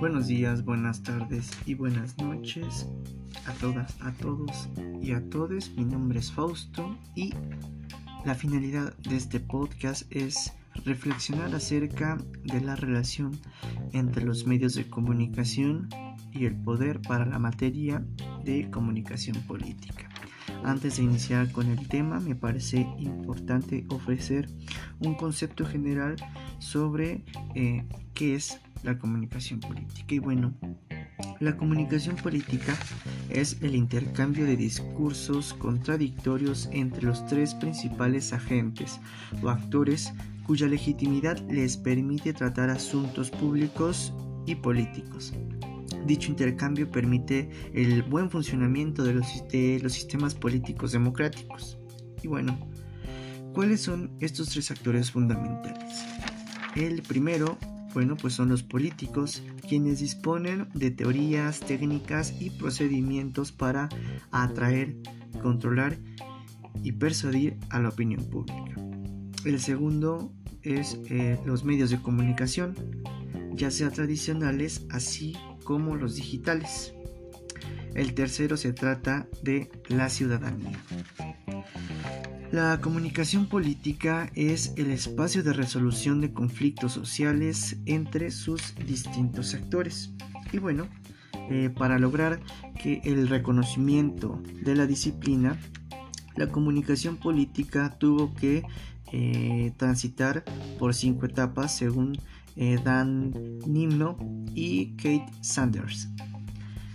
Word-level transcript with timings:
Buenos 0.00 0.26
días, 0.26 0.64
buenas 0.64 1.04
tardes 1.04 1.52
y 1.66 1.74
buenas 1.74 2.18
noches 2.18 2.88
a 3.46 3.52
todas, 3.52 3.96
a 4.00 4.12
todos 4.12 4.68
y 5.00 5.12
a 5.12 5.22
todos. 5.30 5.70
Mi 5.76 5.84
nombre 5.84 6.18
es 6.18 6.32
Fausto 6.32 6.98
y 7.14 7.32
la 8.24 8.34
finalidad 8.34 8.96
de 8.98 9.16
este 9.16 9.38
podcast 9.38 10.10
es 10.10 10.52
reflexionar 10.84 11.54
acerca 11.54 12.18
de 12.42 12.60
la 12.60 12.74
relación 12.74 13.38
entre 13.92 14.24
los 14.24 14.48
medios 14.48 14.74
de 14.74 14.90
comunicación 14.90 15.88
y 16.32 16.46
el 16.46 16.56
poder 16.56 17.00
para 17.02 17.24
la 17.24 17.38
materia 17.38 18.04
de 18.44 18.68
comunicación 18.70 19.36
política. 19.42 20.07
Antes 20.64 20.96
de 20.96 21.04
iniciar 21.04 21.50
con 21.52 21.68
el 21.68 21.88
tema, 21.88 22.20
me 22.20 22.34
parece 22.34 22.86
importante 22.98 23.86
ofrecer 23.88 24.48
un 25.00 25.14
concepto 25.14 25.64
general 25.64 26.16
sobre 26.58 27.24
eh, 27.54 27.86
qué 28.14 28.34
es 28.34 28.60
la 28.82 28.98
comunicación 28.98 29.60
política. 29.60 30.14
Y 30.14 30.18
bueno, 30.18 30.54
la 31.40 31.56
comunicación 31.56 32.16
política 32.16 32.76
es 33.28 33.58
el 33.62 33.74
intercambio 33.74 34.44
de 34.44 34.56
discursos 34.56 35.54
contradictorios 35.54 36.68
entre 36.72 37.02
los 37.04 37.26
tres 37.26 37.54
principales 37.54 38.32
agentes 38.32 39.00
o 39.42 39.48
actores 39.48 40.12
cuya 40.46 40.66
legitimidad 40.66 41.38
les 41.50 41.76
permite 41.76 42.32
tratar 42.32 42.70
asuntos 42.70 43.30
públicos 43.30 44.12
y 44.46 44.54
políticos. 44.54 45.34
Dicho 46.08 46.30
intercambio 46.30 46.90
permite 46.90 47.50
el 47.74 48.02
buen 48.02 48.30
funcionamiento 48.30 49.04
de 49.04 49.12
los, 49.12 49.92
sistemas 49.92 50.34
políticos 50.34 50.92
democráticos. 50.92 51.78
Y 52.22 52.28
bueno, 52.28 52.58
¿cuáles 53.52 53.82
son 53.82 54.16
estos 54.18 54.48
tres 54.48 54.70
actores 54.70 55.10
fundamentales? 55.10 56.06
El 56.74 57.02
primero, 57.02 57.58
bueno, 57.92 58.16
pues 58.16 58.32
son 58.32 58.48
los 58.48 58.62
políticos, 58.62 59.42
quienes 59.68 60.00
disponen 60.00 60.70
de 60.72 60.90
teorías, 60.90 61.60
técnicas 61.60 62.40
y 62.40 62.48
procedimientos 62.48 63.52
para 63.52 63.90
atraer, 64.30 64.96
controlar 65.42 65.98
y 66.82 66.92
persuadir 66.92 67.58
a 67.68 67.80
la 67.80 67.90
opinión 67.90 68.24
pública. 68.24 68.80
El 69.44 69.60
segundo 69.60 70.32
es 70.62 70.98
eh, 71.10 71.38
los 71.44 71.64
medios 71.64 71.90
de 71.90 72.00
comunicación, 72.00 72.74
ya 73.52 73.70
sea 73.70 73.90
tradicionales 73.90 74.86
así 74.88 75.36
como 75.68 75.96
los 75.96 76.14
digitales. 76.14 76.94
El 77.94 78.14
tercero 78.14 78.56
se 78.56 78.72
trata 78.72 79.28
de 79.42 79.70
la 79.88 80.08
ciudadanía. 80.08 80.82
La 82.50 82.80
comunicación 82.80 83.50
política 83.50 84.30
es 84.34 84.72
el 84.78 84.90
espacio 84.90 85.42
de 85.42 85.52
resolución 85.52 86.22
de 86.22 86.32
conflictos 86.32 86.92
sociales 86.92 87.76
entre 87.84 88.30
sus 88.30 88.76
distintos 88.86 89.52
actores. 89.52 90.14
Y 90.54 90.56
bueno, 90.56 90.88
eh, 91.50 91.68
para 91.68 91.98
lograr 91.98 92.40
que 92.82 93.02
el 93.04 93.28
reconocimiento 93.28 94.42
de 94.62 94.74
la 94.74 94.86
disciplina, 94.86 95.60
la 96.34 96.46
comunicación 96.46 97.18
política 97.18 97.98
tuvo 97.98 98.34
que 98.34 98.62
eh, 99.12 99.74
transitar 99.76 100.44
por 100.78 100.94
cinco 100.94 101.26
etapas 101.26 101.76
según 101.76 102.18
eh, 102.58 102.78
Dan 102.84 103.32
Nimno 103.66 104.18
y 104.54 104.96
Kate 104.96 105.32
Sanders. 105.40 106.08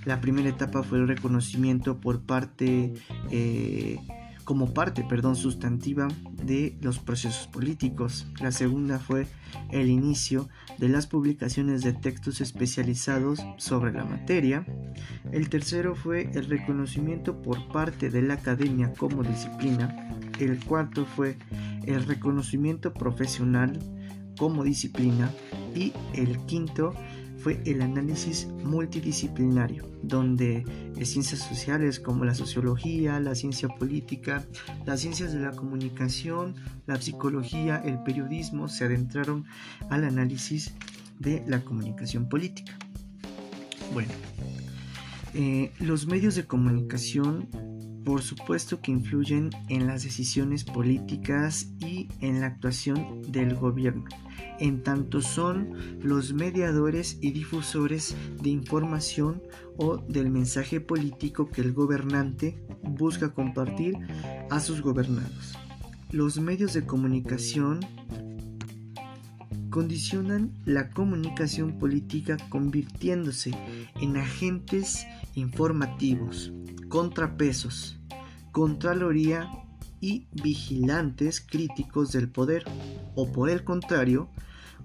La 0.05 0.19
primera 0.19 0.49
etapa 0.49 0.83
fue 0.83 0.99
el 0.99 1.07
reconocimiento 1.07 1.99
por 1.99 2.21
parte 2.21 2.93
eh, 3.31 3.97
como 4.43 4.73
parte 4.73 5.03
perdón, 5.03 5.35
sustantiva 5.35 6.07
de 6.33 6.77
los 6.81 6.99
procesos 6.99 7.47
políticos. 7.47 8.27
La 8.41 8.51
segunda 8.51 8.99
fue 8.99 9.27
el 9.71 9.89
inicio 9.89 10.49
de 10.77 10.89
las 10.89 11.07
publicaciones 11.07 11.81
de 11.83 11.93
textos 11.93 12.41
especializados 12.41 13.41
sobre 13.57 13.93
la 13.93 14.03
materia. 14.03 14.65
El 15.31 15.49
tercero 15.49 15.95
fue 15.95 16.29
el 16.33 16.45
reconocimiento 16.49 17.41
por 17.41 17.69
parte 17.69 18.09
de 18.09 18.21
la 18.21 18.35
academia 18.35 18.91
como 18.93 19.23
disciplina. 19.23 19.95
El 20.39 20.59
cuarto 20.65 21.05
fue 21.05 21.37
el 21.85 22.03
reconocimiento 22.05 22.93
profesional 22.93 23.79
como 24.37 24.63
disciplina 24.63 25.31
y 25.75 25.93
el 26.13 26.37
quinto 26.45 26.93
fue 27.37 27.61
el 27.65 27.81
análisis 27.81 28.47
multidisciplinario, 28.63 29.89
donde 30.01 30.63
ciencias 31.03 31.41
sociales 31.41 31.99
como 31.99 32.23
la 32.23 32.33
sociología, 32.35 33.19
la 33.19 33.35
ciencia 33.35 33.67
política, 33.67 34.45
las 34.85 35.01
ciencias 35.01 35.33
de 35.33 35.39
la 35.39 35.51
comunicación, 35.51 36.55
la 36.85 37.01
psicología, 37.01 37.81
el 37.83 38.01
periodismo 38.03 38.69
se 38.69 38.85
adentraron 38.85 39.45
al 39.89 40.05
análisis 40.05 40.73
de 41.19 41.43
la 41.45 41.61
comunicación 41.65 42.29
política. 42.29 42.77
Bueno, 43.93 44.11
eh, 45.33 45.71
los 45.79 46.07
medios 46.07 46.35
de 46.35 46.45
comunicación 46.45 47.49
por 48.03 48.21
supuesto 48.21 48.81
que 48.81 48.91
influyen 48.91 49.49
en 49.69 49.87
las 49.87 50.03
decisiones 50.03 50.63
políticas 50.63 51.67
y 51.79 52.09
en 52.19 52.41
la 52.41 52.47
actuación 52.47 53.21
del 53.31 53.55
gobierno, 53.55 54.05
en 54.59 54.83
tanto 54.83 55.21
son 55.21 55.73
los 56.01 56.33
mediadores 56.33 57.17
y 57.21 57.31
difusores 57.31 58.15
de 58.41 58.49
información 58.49 59.41
o 59.77 59.97
del 59.97 60.29
mensaje 60.29 60.81
político 60.81 61.49
que 61.49 61.61
el 61.61 61.73
gobernante 61.73 62.63
busca 62.83 63.33
compartir 63.33 63.95
a 64.49 64.59
sus 64.59 64.81
gobernados. 64.81 65.57
Los 66.11 66.39
medios 66.39 66.73
de 66.73 66.85
comunicación 66.85 67.79
condicionan 69.73 70.53
la 70.65 70.91
comunicación 70.91 71.79
política 71.79 72.37
convirtiéndose 72.49 73.51
en 73.99 74.17
agentes 74.17 75.07
informativos, 75.33 76.53
contrapesos, 76.93 77.97
contraloría 78.51 79.49
y 79.99 80.27
vigilantes 80.31 81.41
críticos 81.41 82.11
del 82.11 82.29
poder, 82.29 82.65
o 83.15 83.31
por 83.31 83.49
el 83.49 83.63
contrario, 83.63 84.29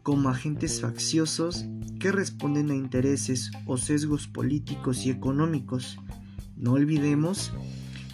como 0.02 0.30
agentes 0.30 0.80
facciosos 0.80 1.66
que 2.00 2.10
responden 2.10 2.70
a 2.70 2.74
intereses 2.74 3.50
o 3.66 3.76
sesgos 3.76 4.26
políticos 4.26 5.04
y 5.04 5.10
económicos. 5.10 5.98
No 6.56 6.72
olvidemos 6.72 7.52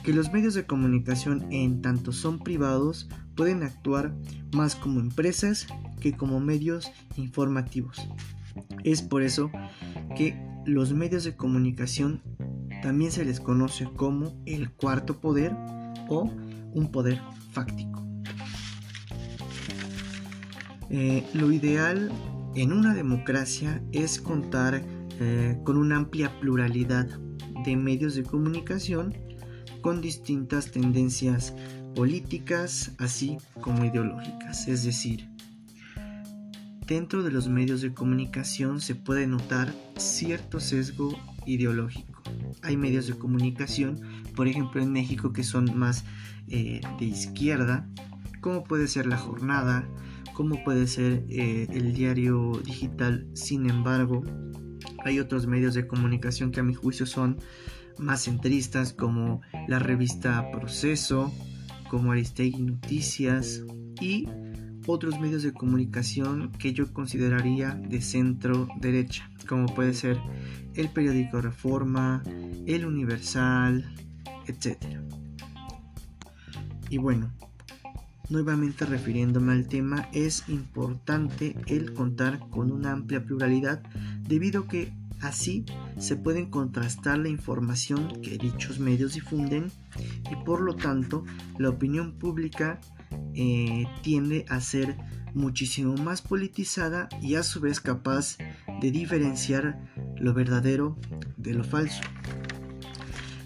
que 0.02 0.12
los 0.12 0.32
medios 0.32 0.54
de 0.54 0.66
comunicación, 0.66 1.46
en 1.52 1.80
tanto 1.80 2.10
son 2.10 2.40
privados, 2.40 3.08
pueden 3.36 3.62
actuar 3.62 4.12
más 4.52 4.74
como 4.74 4.98
empresas 4.98 5.68
que 6.00 6.16
como 6.16 6.40
medios 6.40 6.90
informativos. 7.16 8.08
Es 8.82 9.02
por 9.02 9.22
eso 9.22 9.52
que 10.16 10.36
los 10.66 10.92
medios 10.94 11.22
de 11.22 11.36
comunicación 11.36 12.22
también 12.84 13.10
se 13.10 13.24
les 13.24 13.40
conoce 13.40 13.86
como 13.96 14.38
el 14.44 14.70
cuarto 14.70 15.18
poder 15.18 15.56
o 16.10 16.30
un 16.74 16.92
poder 16.92 17.18
fáctico. 17.50 18.06
Eh, 20.90 21.26
lo 21.32 21.50
ideal 21.50 22.12
en 22.54 22.74
una 22.74 22.92
democracia 22.92 23.82
es 23.92 24.20
contar 24.20 24.82
eh, 25.18 25.58
con 25.64 25.78
una 25.78 25.96
amplia 25.96 26.38
pluralidad 26.40 27.08
de 27.64 27.74
medios 27.74 28.16
de 28.16 28.22
comunicación 28.22 29.16
con 29.80 30.02
distintas 30.02 30.70
tendencias 30.70 31.54
políticas 31.94 32.92
así 32.98 33.38
como 33.62 33.86
ideológicas. 33.86 34.68
Es 34.68 34.84
decir, 34.84 35.26
dentro 36.86 37.22
de 37.22 37.30
los 37.30 37.48
medios 37.48 37.80
de 37.80 37.94
comunicación 37.94 38.82
se 38.82 38.94
puede 38.94 39.26
notar 39.26 39.72
cierto 39.96 40.60
sesgo 40.60 41.18
ideológico 41.46 42.13
hay 42.62 42.76
medios 42.76 43.06
de 43.06 43.14
comunicación, 43.14 44.00
por 44.34 44.48
ejemplo 44.48 44.80
en 44.80 44.92
México, 44.92 45.32
que 45.32 45.42
son 45.42 45.76
más 45.78 46.04
eh, 46.48 46.80
de 46.98 47.04
izquierda, 47.04 47.88
como 48.40 48.64
puede 48.64 48.88
ser 48.88 49.06
La 49.06 49.16
Jornada, 49.16 49.88
como 50.34 50.62
puede 50.64 50.86
ser 50.86 51.24
eh, 51.28 51.66
el 51.70 51.94
diario 51.94 52.60
digital. 52.64 53.26
Sin 53.34 53.68
embargo, 53.70 54.22
hay 55.04 55.20
otros 55.20 55.46
medios 55.46 55.74
de 55.74 55.86
comunicación 55.86 56.50
que 56.50 56.60
a 56.60 56.64
mi 56.64 56.74
juicio 56.74 57.06
son 57.06 57.38
más 57.98 58.24
centristas, 58.24 58.92
como 58.92 59.40
la 59.68 59.78
revista 59.78 60.50
Proceso, 60.50 61.32
como 61.88 62.12
Aristegui 62.12 62.62
Noticias 62.62 63.62
y 64.00 64.26
otros 64.86 65.20
medios 65.20 65.42
de 65.42 65.52
comunicación 65.52 66.52
que 66.52 66.72
yo 66.72 66.92
consideraría 66.92 67.74
de 67.74 68.00
centro 68.00 68.68
derecha, 68.80 69.30
como 69.48 69.66
puede 69.66 69.94
ser 69.94 70.18
el 70.74 70.88
periódico 70.88 71.40
Reforma, 71.40 72.22
el 72.66 72.86
Universal, 72.86 73.94
etc. 74.46 74.78
Y 76.90 76.98
bueno, 76.98 77.32
nuevamente 78.28 78.84
refiriéndome 78.86 79.52
al 79.52 79.68
tema, 79.68 80.08
es 80.12 80.48
importante 80.48 81.56
el 81.66 81.94
contar 81.94 82.40
con 82.50 82.70
una 82.72 82.92
amplia 82.92 83.24
pluralidad 83.24 83.82
debido 84.26 84.62
a 84.62 84.68
que 84.68 84.92
así 85.20 85.64
se 85.98 86.16
pueden 86.16 86.50
contrastar 86.50 87.18
la 87.18 87.28
información 87.28 88.20
que 88.20 88.38
dichos 88.38 88.78
medios 88.78 89.14
difunden 89.14 89.70
y 90.30 90.44
por 90.44 90.60
lo 90.60 90.74
tanto 90.76 91.24
la 91.58 91.70
opinión 91.70 92.12
pública 92.18 92.80
eh, 93.34 93.84
tiende 94.02 94.44
a 94.48 94.60
ser 94.60 94.96
muchísimo 95.34 95.96
más 95.96 96.22
politizada 96.22 97.08
y 97.20 97.34
a 97.34 97.42
su 97.42 97.60
vez 97.60 97.80
capaz 97.80 98.38
de 98.80 98.90
diferenciar 98.90 99.80
lo 100.16 100.32
verdadero 100.32 100.96
de 101.36 101.54
lo 101.54 101.64
falso. 101.64 102.02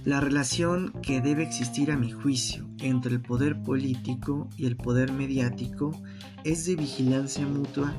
La 0.05 0.21
relación 0.21 0.93
que 1.03 1.21
debe 1.21 1.43
existir 1.43 1.91
a 1.91 1.97
mi 1.97 2.13
juicio 2.13 2.67
entre 2.81 3.13
el 3.13 3.21
poder 3.21 3.63
político 3.63 4.49
y 4.57 4.67
el 4.67 4.77
poder 4.77 5.13
mediático 5.13 5.93
es 6.45 6.65
de 6.67 6.77
vigilancia 6.77 7.47
mutua 7.47 7.95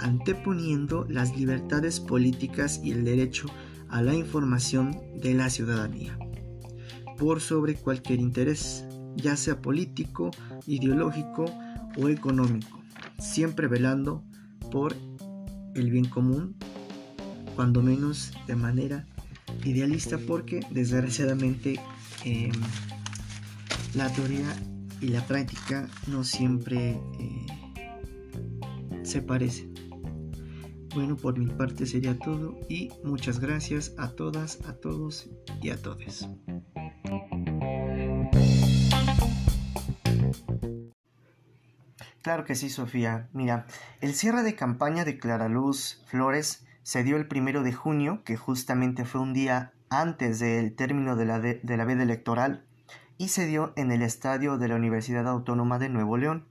anteponiendo 0.00 1.06
las 1.08 1.36
libertades 1.36 2.00
políticas 2.00 2.80
y 2.82 2.90
el 2.90 3.04
derecho 3.04 3.46
a 3.88 4.02
la 4.02 4.14
información 4.14 5.00
de 5.20 5.34
la 5.34 5.50
ciudadanía, 5.50 6.18
por 7.18 7.40
sobre 7.40 7.74
cualquier 7.74 8.18
interés, 8.18 8.84
ya 9.16 9.36
sea 9.36 9.60
político, 9.60 10.30
ideológico 10.66 11.44
o 11.98 12.08
económico, 12.08 12.80
siempre 13.18 13.66
velando 13.68 14.22
por 14.70 14.94
el 15.74 15.90
bien 15.90 16.06
común, 16.06 16.56
cuando 17.54 17.82
menos 17.82 18.32
de 18.46 18.56
manera 18.56 19.06
idealista, 19.64 20.18
porque 20.18 20.60
desgraciadamente 20.70 21.80
em, 22.24 22.52
la 23.94 24.10
teoría 24.12 24.54
y 25.00 25.08
la 25.08 25.26
práctica 25.26 25.88
no 26.06 26.24
siempre 26.24 26.98
eh, 27.18 27.46
se 29.02 29.20
parecen. 29.20 29.72
Bueno, 30.94 31.16
por 31.16 31.38
mi 31.38 31.46
parte 31.46 31.86
sería 31.86 32.18
todo 32.18 32.58
y 32.68 32.90
muchas 33.02 33.40
gracias 33.40 33.94
a 33.96 34.10
todas, 34.10 34.60
a 34.66 34.74
todos 34.74 35.30
y 35.62 35.70
a 35.70 35.80
todos. 35.80 36.28
Claro 42.22 42.44
que 42.44 42.54
sí, 42.54 42.70
Sofía. 42.70 43.28
Mira, 43.32 43.66
el 44.00 44.14
cierre 44.14 44.44
de 44.44 44.54
campaña 44.54 45.04
de 45.04 45.18
Clara 45.18 45.48
Luz 45.48 46.04
Flores 46.06 46.64
se 46.84 47.02
dio 47.02 47.16
el 47.16 47.26
primero 47.26 47.64
de 47.64 47.72
junio, 47.72 48.22
que 48.24 48.36
justamente 48.36 49.04
fue 49.04 49.20
un 49.20 49.32
día 49.32 49.72
antes 49.90 50.38
del 50.38 50.74
término 50.76 51.16
de 51.16 51.24
la, 51.24 51.40
de, 51.40 51.60
la 51.64 51.84
veda 51.84 52.04
electoral, 52.04 52.64
y 53.18 53.28
se 53.28 53.46
dio 53.46 53.72
en 53.74 53.90
el 53.90 54.02
estadio 54.02 54.56
de 54.56 54.68
la 54.68 54.76
Universidad 54.76 55.26
Autónoma 55.26 55.80
de 55.80 55.88
Nuevo 55.88 56.16
León. 56.16 56.46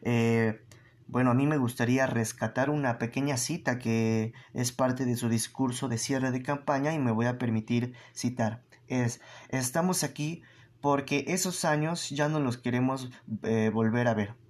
Eh, 0.00 0.64
bueno, 1.08 1.30
a 1.30 1.34
mí 1.34 1.46
me 1.46 1.58
gustaría 1.58 2.06
rescatar 2.06 2.70
una 2.70 2.96
pequeña 2.96 3.36
cita 3.36 3.78
que 3.78 4.32
es 4.54 4.72
parte 4.72 5.04
de 5.04 5.16
su 5.16 5.28
discurso 5.28 5.88
de 5.88 5.98
cierre 5.98 6.30
de 6.30 6.42
campaña 6.42 6.94
y 6.94 6.98
me 6.98 7.12
voy 7.12 7.26
a 7.26 7.36
permitir 7.36 7.94
citar. 8.14 8.62
Es, 8.88 9.20
estamos 9.50 10.04
aquí 10.04 10.42
porque 10.80 11.26
esos 11.28 11.66
años 11.66 12.08
ya 12.08 12.30
no 12.30 12.40
los 12.40 12.56
queremos 12.56 13.10
eh, 13.42 13.70
volver 13.72 14.08
a 14.08 14.14
ver. 14.14 14.41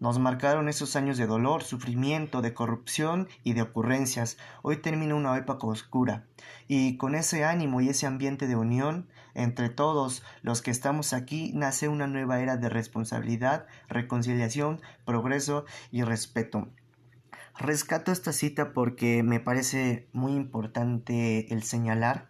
Nos 0.00 0.18
marcaron 0.18 0.70
esos 0.70 0.96
años 0.96 1.18
de 1.18 1.26
dolor, 1.26 1.62
sufrimiento, 1.62 2.40
de 2.40 2.54
corrupción 2.54 3.28
y 3.44 3.52
de 3.52 3.60
ocurrencias. 3.60 4.38
Hoy 4.62 4.78
termina 4.78 5.14
una 5.14 5.36
época 5.36 5.66
oscura. 5.66 6.24
Y 6.68 6.96
con 6.96 7.14
ese 7.14 7.44
ánimo 7.44 7.82
y 7.82 7.90
ese 7.90 8.06
ambiente 8.06 8.46
de 8.46 8.56
unión 8.56 9.08
entre 9.34 9.68
todos 9.68 10.22
los 10.40 10.62
que 10.62 10.70
estamos 10.70 11.12
aquí 11.12 11.52
nace 11.54 11.86
una 11.86 12.06
nueva 12.06 12.40
era 12.40 12.56
de 12.56 12.70
responsabilidad, 12.70 13.66
reconciliación, 13.88 14.80
progreso 15.04 15.66
y 15.92 16.02
respeto. 16.02 16.68
Rescato 17.58 18.10
esta 18.10 18.32
cita 18.32 18.72
porque 18.72 19.22
me 19.22 19.38
parece 19.38 20.08
muy 20.14 20.32
importante 20.32 21.52
el 21.52 21.62
señalar 21.62 22.29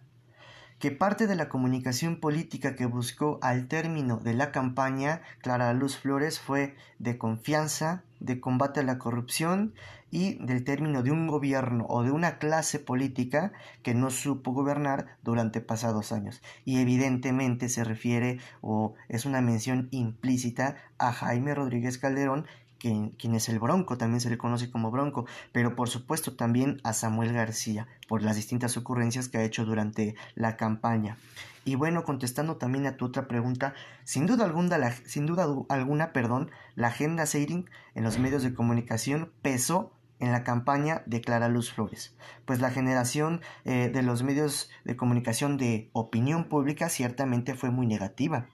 que 0.81 0.89
parte 0.89 1.27
de 1.27 1.35
la 1.35 1.47
comunicación 1.47 2.15
política 2.19 2.75
que 2.75 2.87
buscó 2.87 3.37
al 3.43 3.67
término 3.67 4.17
de 4.17 4.33
la 4.33 4.51
campaña 4.51 5.21
Clara 5.41 5.71
Luz 5.73 5.95
Flores 5.95 6.39
fue 6.39 6.75
de 6.97 7.19
confianza, 7.19 8.03
de 8.19 8.39
combate 8.39 8.79
a 8.79 8.83
la 8.83 8.97
corrupción 8.97 9.75
y 10.09 10.43
del 10.43 10.63
término 10.63 11.03
de 11.03 11.11
un 11.11 11.27
gobierno 11.27 11.85
o 11.87 12.01
de 12.01 12.09
una 12.09 12.39
clase 12.39 12.79
política 12.79 13.53
que 13.83 13.93
no 13.93 14.09
supo 14.09 14.53
gobernar 14.53 15.17
durante 15.21 15.61
pasados 15.61 16.11
años. 16.11 16.41
Y 16.65 16.79
evidentemente 16.79 17.69
se 17.69 17.83
refiere 17.83 18.39
o 18.61 18.95
es 19.07 19.25
una 19.25 19.41
mención 19.41 19.87
implícita 19.91 20.77
a 20.97 21.13
Jaime 21.13 21.53
Rodríguez 21.53 21.99
Calderón 21.99 22.47
quien, 22.81 23.35
es 23.35 23.47
el 23.47 23.59
Bronco, 23.59 23.97
también 23.97 24.21
se 24.21 24.29
le 24.29 24.37
conoce 24.37 24.71
como 24.71 24.89
Bronco, 24.89 25.25
pero 25.51 25.75
por 25.75 25.87
supuesto 25.87 26.35
también 26.35 26.81
a 26.83 26.93
Samuel 26.93 27.31
García, 27.31 27.87
por 28.07 28.23
las 28.23 28.35
distintas 28.35 28.75
ocurrencias 28.75 29.29
que 29.29 29.37
ha 29.37 29.43
hecho 29.43 29.65
durante 29.65 30.15
la 30.33 30.57
campaña. 30.57 31.17
Y 31.63 31.75
bueno, 31.75 32.03
contestando 32.03 32.57
también 32.57 32.87
a 32.87 32.97
tu 32.97 33.05
otra 33.05 33.27
pregunta, 33.27 33.75
sin 34.03 34.25
duda 34.25 34.45
alguna, 34.45 34.79
la, 34.79 34.91
sin 34.91 35.27
duda 35.27 35.45
alguna, 35.69 36.11
perdón, 36.11 36.49
la 36.73 36.87
agenda 36.87 37.27
Seiring 37.27 37.69
en 37.93 38.03
los 38.03 38.17
medios 38.17 38.41
de 38.41 38.55
comunicación 38.55 39.31
pesó 39.43 39.93
en 40.19 40.31
la 40.31 40.43
campaña 40.43 41.03
de 41.05 41.21
Clara 41.21 41.49
Luz 41.49 41.71
Flores, 41.71 42.15
pues 42.45 42.61
la 42.61 42.71
generación 42.71 43.41
eh, 43.63 43.91
de 43.93 44.01
los 44.01 44.23
medios 44.23 44.71
de 44.85 44.95
comunicación 44.95 45.57
de 45.57 45.89
opinión 45.93 46.45
pública 46.45 46.89
ciertamente 46.89 47.53
fue 47.53 47.69
muy 47.69 47.85
negativa 47.85 48.47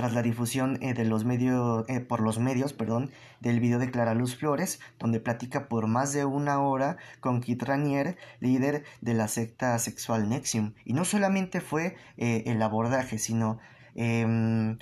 tras 0.00 0.14
la 0.14 0.22
difusión 0.22 0.78
eh, 0.80 0.94
de 0.94 1.04
los 1.04 1.26
medios, 1.26 1.84
eh, 1.86 2.00
por 2.00 2.22
los 2.22 2.38
medios 2.38 2.72
perdón, 2.72 3.10
del 3.40 3.60
video 3.60 3.78
de 3.78 3.90
Clara 3.90 4.14
Luz 4.14 4.34
Flores, 4.34 4.80
donde 4.98 5.20
platica 5.20 5.68
por 5.68 5.88
más 5.88 6.14
de 6.14 6.24
una 6.24 6.58
hora 6.58 6.96
con 7.20 7.42
Kit 7.42 7.62
Ranier, 7.62 8.16
líder 8.40 8.84
de 9.02 9.12
la 9.12 9.28
secta 9.28 9.78
sexual 9.78 10.30
Nexium. 10.30 10.72
Y 10.86 10.94
no 10.94 11.04
solamente 11.04 11.60
fue 11.60 11.96
eh, 12.16 12.44
el 12.46 12.62
abordaje, 12.62 13.18
sino 13.18 13.58
em, 13.94 14.78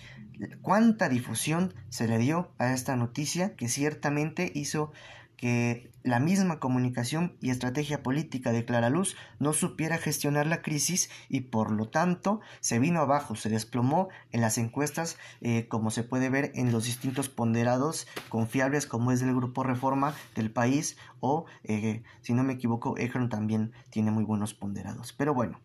cuánta 0.62 1.08
difusión 1.08 1.74
se 1.88 2.06
le 2.06 2.18
dio 2.18 2.52
a 2.58 2.72
esta 2.72 2.94
noticia 2.94 3.56
que 3.56 3.68
ciertamente 3.68 4.52
hizo 4.54 4.92
que 5.38 5.90
la 6.02 6.20
misma 6.20 6.58
comunicación 6.58 7.36
y 7.40 7.50
estrategia 7.50 8.02
política 8.02 8.52
de 8.52 8.64
Clara 8.64 8.90
Luz 8.90 9.16
no 9.38 9.52
supiera 9.52 9.96
gestionar 9.96 10.46
la 10.46 10.62
crisis 10.62 11.10
y 11.28 11.42
por 11.42 11.70
lo 11.70 11.88
tanto 11.88 12.40
se 12.60 12.78
vino 12.78 13.00
abajo, 13.00 13.36
se 13.36 13.48
desplomó 13.48 14.08
en 14.30 14.40
las 14.40 14.58
encuestas 14.58 15.16
eh, 15.40 15.68
como 15.68 15.90
se 15.90 16.02
puede 16.02 16.28
ver 16.28 16.50
en 16.54 16.72
los 16.72 16.84
distintos 16.84 17.28
ponderados 17.28 18.06
confiables 18.28 18.86
como 18.86 19.12
es 19.12 19.20
del 19.20 19.34
Grupo 19.34 19.62
Reforma 19.62 20.14
del 20.34 20.50
país 20.50 20.96
o 21.20 21.46
eh, 21.62 22.02
si 22.20 22.34
no 22.34 22.42
me 22.42 22.54
equivoco 22.54 22.98
Ecron 22.98 23.28
también 23.28 23.72
tiene 23.90 24.10
muy 24.10 24.24
buenos 24.24 24.54
ponderados. 24.54 25.12
Pero 25.12 25.34
bueno, 25.34 25.60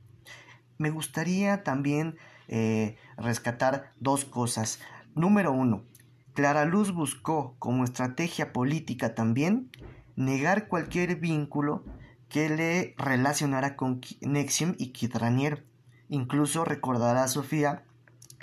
me 0.78 0.92
gustaría 0.92 1.64
también 1.64 2.18
eh, 2.48 2.98
rescatar 3.18 3.92
dos 4.00 4.26
cosas. 4.26 4.80
Número 5.16 5.52
uno, 5.52 5.84
Clara 6.33 6.65
Luz 6.65 6.91
buscó, 6.91 7.56
como 7.59 7.83
estrategia 7.83 8.53
política 8.53 9.13
también, 9.15 9.69
negar 10.16 10.68
cualquier 10.68 11.18
vínculo 11.18 11.83
que 12.28 12.49
le 12.49 12.95
relacionara 12.97 13.75
con 13.75 14.02
Nexium 14.21 14.75
y 14.78 14.87
Kitranier. 14.87 15.66
Incluso 16.09 16.66
recordará 16.66 17.23
a 17.23 17.28
Sofía 17.28 17.83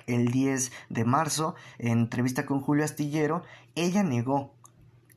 el 0.06 0.28
10 0.28 0.72
de 0.88 1.04
marzo, 1.04 1.54
en 1.78 1.98
entrevista 1.98 2.46
con 2.46 2.60
Julio 2.60 2.84
Astillero, 2.84 3.42
ella 3.74 4.02
negó 4.02 4.54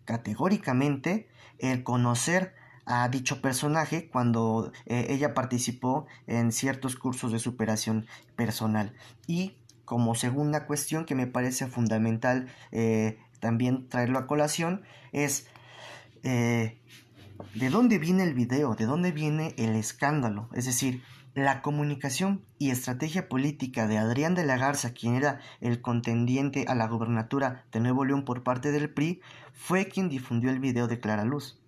categóricamente 0.05 1.27
el 1.59 1.83
conocer 1.83 2.55
a 2.85 3.07
dicho 3.07 3.41
personaje 3.41 4.09
cuando 4.09 4.71
eh, 4.85 5.07
ella 5.09 5.33
participó 5.33 6.05
en 6.27 6.51
ciertos 6.51 6.95
cursos 6.95 7.31
de 7.31 7.39
superación 7.39 8.07
personal 8.35 8.93
y 9.25 9.55
como 9.85 10.15
segunda 10.15 10.65
cuestión 10.65 11.05
que 11.05 11.15
me 11.15 11.27
parece 11.27 11.67
fundamental 11.67 12.47
eh, 12.71 13.19
también 13.39 13.89
traerlo 13.89 14.19
a 14.19 14.27
colación 14.27 14.83
es 15.11 15.47
eh, 16.23 16.79
de 17.55 17.69
dónde 17.69 17.99
viene 17.99 18.23
el 18.23 18.33
video, 18.33 18.75
de 18.75 18.85
dónde 18.85 19.11
viene 19.11 19.53
el 19.57 19.75
escándalo. 19.75 20.49
Es 20.53 20.65
decir, 20.65 21.03
la 21.35 21.61
comunicación 21.61 22.45
y 22.59 22.69
estrategia 22.69 23.27
política 23.27 23.87
de 23.87 23.97
Adrián 23.97 24.35
de 24.35 24.45
la 24.45 24.57
Garza, 24.57 24.93
quien 24.93 25.15
era 25.15 25.39
el 25.59 25.81
contendiente 25.81 26.65
a 26.67 26.75
la 26.75 26.87
gobernatura 26.87 27.65
de 27.71 27.79
Nuevo 27.79 28.05
León 28.05 28.23
por 28.23 28.43
parte 28.43 28.71
del 28.71 28.89
PRI, 28.89 29.21
fue 29.51 29.87
quien 29.87 30.09
difundió 30.09 30.49
el 30.49 30.59
video 30.59 30.87
de 30.87 30.99
Clara 30.99 31.25
Luz, 31.25 31.59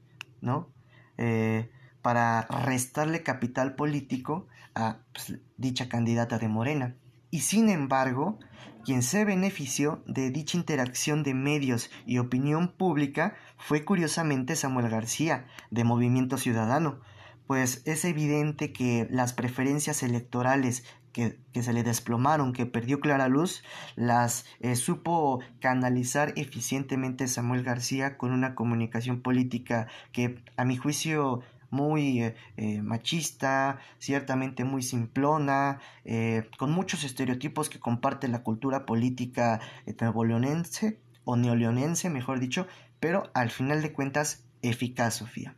¿no? 0.42 0.70
Eh, 1.18 1.72
para 2.02 2.44
restarle 2.44 3.24
capital 3.24 3.76
político 3.76 4.48
a 4.76 5.00
pues, 5.12 5.40
dicha 5.58 5.90
candidata 5.90 6.38
de 6.38 6.48
Morena 6.48 6.96
y 7.36 7.42
sin 7.42 7.68
embargo, 7.68 8.40
quien 8.86 9.04
se 9.04 9.26
benefició 9.26 10.02
de 10.08 10.32
dicha 10.32 10.58
interacción 10.58 11.22
de 11.22 11.34
medios 11.34 11.92
y 12.06 12.20
opinión 12.20 12.70
pública 12.70 13.36
fue 13.58 13.84
curiosamente 13.84 14.56
Samuel 14.56 14.88
García, 14.88 15.46
de 15.70 15.84
Movimiento 15.84 16.38
Ciudadano, 16.38 17.02
pues 17.46 17.82
es 17.84 18.06
evidente 18.06 18.72
que 18.72 19.10
las 19.12 19.34
preferencias 19.34 20.02
electorales 20.02 20.86
que, 21.12 21.38
se 21.62 21.74
le 21.74 21.84
desplomaron, 21.84 22.54
que 22.54 22.66
perdió 22.66 23.02
Clara 23.02 23.28
Luz, 23.28 23.64
las 23.98 24.46
eh, 24.62 24.78
supo 24.78 25.42
canalizar 25.60 26.32
eficientemente 26.38 27.28
Samuel 27.28 27.64
García 27.64 28.18
con 28.18 28.32
una 28.32 28.56
comunicación 28.56 29.22
política 29.22 29.88
que 30.14 30.42
a 30.56 30.64
mi 30.64 30.78
juicio 30.78 31.42
muy 31.70 32.22
eh, 32.22 32.36
eh, 32.58 32.82
machista, 32.82 33.80
ciertamente 34.00 34.64
muy 34.64 34.84
simplona, 34.84 35.80
eh, 36.04 36.50
con 36.58 36.72
muchos 36.72 37.04
estereotipos 37.04 37.70
que 37.70 37.80
comparte 37.80 38.28
la 38.28 38.44
cultura 38.44 38.86
política 38.86 39.60
leonense 39.86 41.02
o 41.24 41.36
neoleonense, 41.36 42.10
mejor 42.10 42.40
dicho, 42.40 42.68
pero 43.00 43.30
al 43.34 43.50
final 43.50 43.82
de 43.82 43.94
cuentas 43.94 44.46
eficaz, 44.62 45.16
Sofía. 45.16 45.56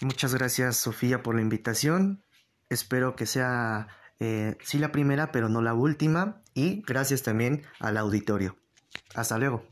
Muchas 0.00 0.34
gracias, 0.34 0.76
Sofía, 0.76 1.22
por 1.22 1.34
la 1.34 1.42
invitación. 1.42 2.22
Espero 2.68 3.16
que 3.16 3.26
sea, 3.26 3.88
sí, 4.18 4.78
la 4.78 4.92
primera, 4.92 5.32
pero 5.32 5.48
no 5.48 5.62
la 5.62 5.74
última. 5.74 6.42
Y 6.54 6.82
gracias 6.86 7.22
también 7.22 7.62
al 7.80 7.96
auditorio. 7.96 8.56
Hasta 9.14 9.38
luego. 9.38 9.64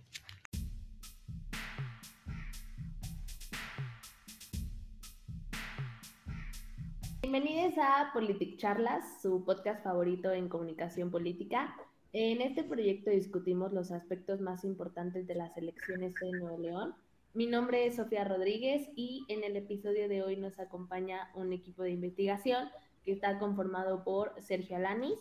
Bienvenidos 7.76 8.08
a 8.08 8.12
Politic 8.14 8.56
Charlas, 8.56 9.04
su 9.20 9.44
podcast 9.44 9.84
favorito 9.84 10.32
en 10.32 10.48
comunicación 10.48 11.10
política. 11.10 11.76
En 12.14 12.40
este 12.40 12.64
proyecto 12.64 13.10
discutimos 13.10 13.74
los 13.74 13.90
aspectos 13.90 14.40
más 14.40 14.64
importantes 14.64 15.26
de 15.26 15.34
las 15.34 15.54
elecciones 15.58 16.14
de 16.14 16.30
Nuevo 16.32 16.56
León. 16.56 16.94
Mi 17.34 17.46
nombre 17.46 17.86
es 17.86 17.96
Sofía 17.96 18.24
Rodríguez 18.24 18.88
y 18.96 19.26
en 19.28 19.44
el 19.44 19.56
episodio 19.56 20.08
de 20.08 20.22
hoy 20.22 20.38
nos 20.38 20.58
acompaña 20.58 21.28
un 21.34 21.52
equipo 21.52 21.82
de 21.82 21.90
investigación 21.90 22.70
que 23.04 23.12
está 23.12 23.38
conformado 23.38 24.04
por 24.04 24.32
Sergio 24.40 24.76
Alanis. 24.76 25.18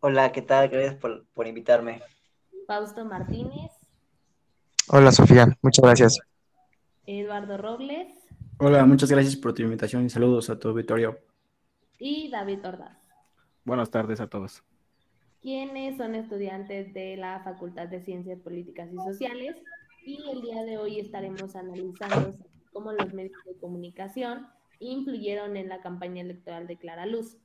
Hola, 0.00 0.32
¿qué 0.32 0.42
tal? 0.42 0.68
Gracias 0.68 0.96
por, 0.96 1.24
por 1.28 1.46
invitarme. 1.46 2.02
Fausto 2.66 3.06
Martínez. 3.06 3.72
Hola, 4.88 5.12
Sofía. 5.12 5.46
Muchas 5.62 5.82
gracias. 5.82 6.18
Eduardo 7.06 7.56
Robles. 7.56 8.12
Hola, 8.58 8.84
muchas 8.84 9.10
gracias 9.10 9.36
por 9.36 9.54
tu 9.54 9.62
invitación 9.62 10.04
y 10.04 10.10
saludos 10.10 10.50
a 10.50 10.58
tu 10.58 10.68
auditorio. 10.68 11.25
Y 11.98 12.30
David 12.30 12.66
Ordaz. 12.66 12.98
Buenas 13.64 13.90
tardes 13.90 14.20
a 14.20 14.28
todos 14.28 14.62
quienes 15.46 15.96
son 15.96 16.16
estudiantes 16.16 16.92
de 16.92 17.16
la 17.16 17.38
Facultad 17.44 17.86
de 17.86 18.00
Ciencias 18.00 18.40
Políticas 18.40 18.88
y 18.92 18.96
Sociales. 18.96 19.54
Y 20.04 20.18
el 20.28 20.42
día 20.42 20.64
de 20.64 20.76
hoy 20.76 20.98
estaremos 20.98 21.54
analizando 21.54 22.34
cómo 22.72 22.90
los 22.90 23.14
medios 23.14 23.44
de 23.44 23.56
comunicación 23.60 24.48
influyeron 24.80 25.56
en 25.56 25.68
la 25.68 25.80
campaña 25.80 26.22
electoral 26.22 26.66
de 26.66 26.76
Clara 26.76 27.06
Luz. 27.06 27.36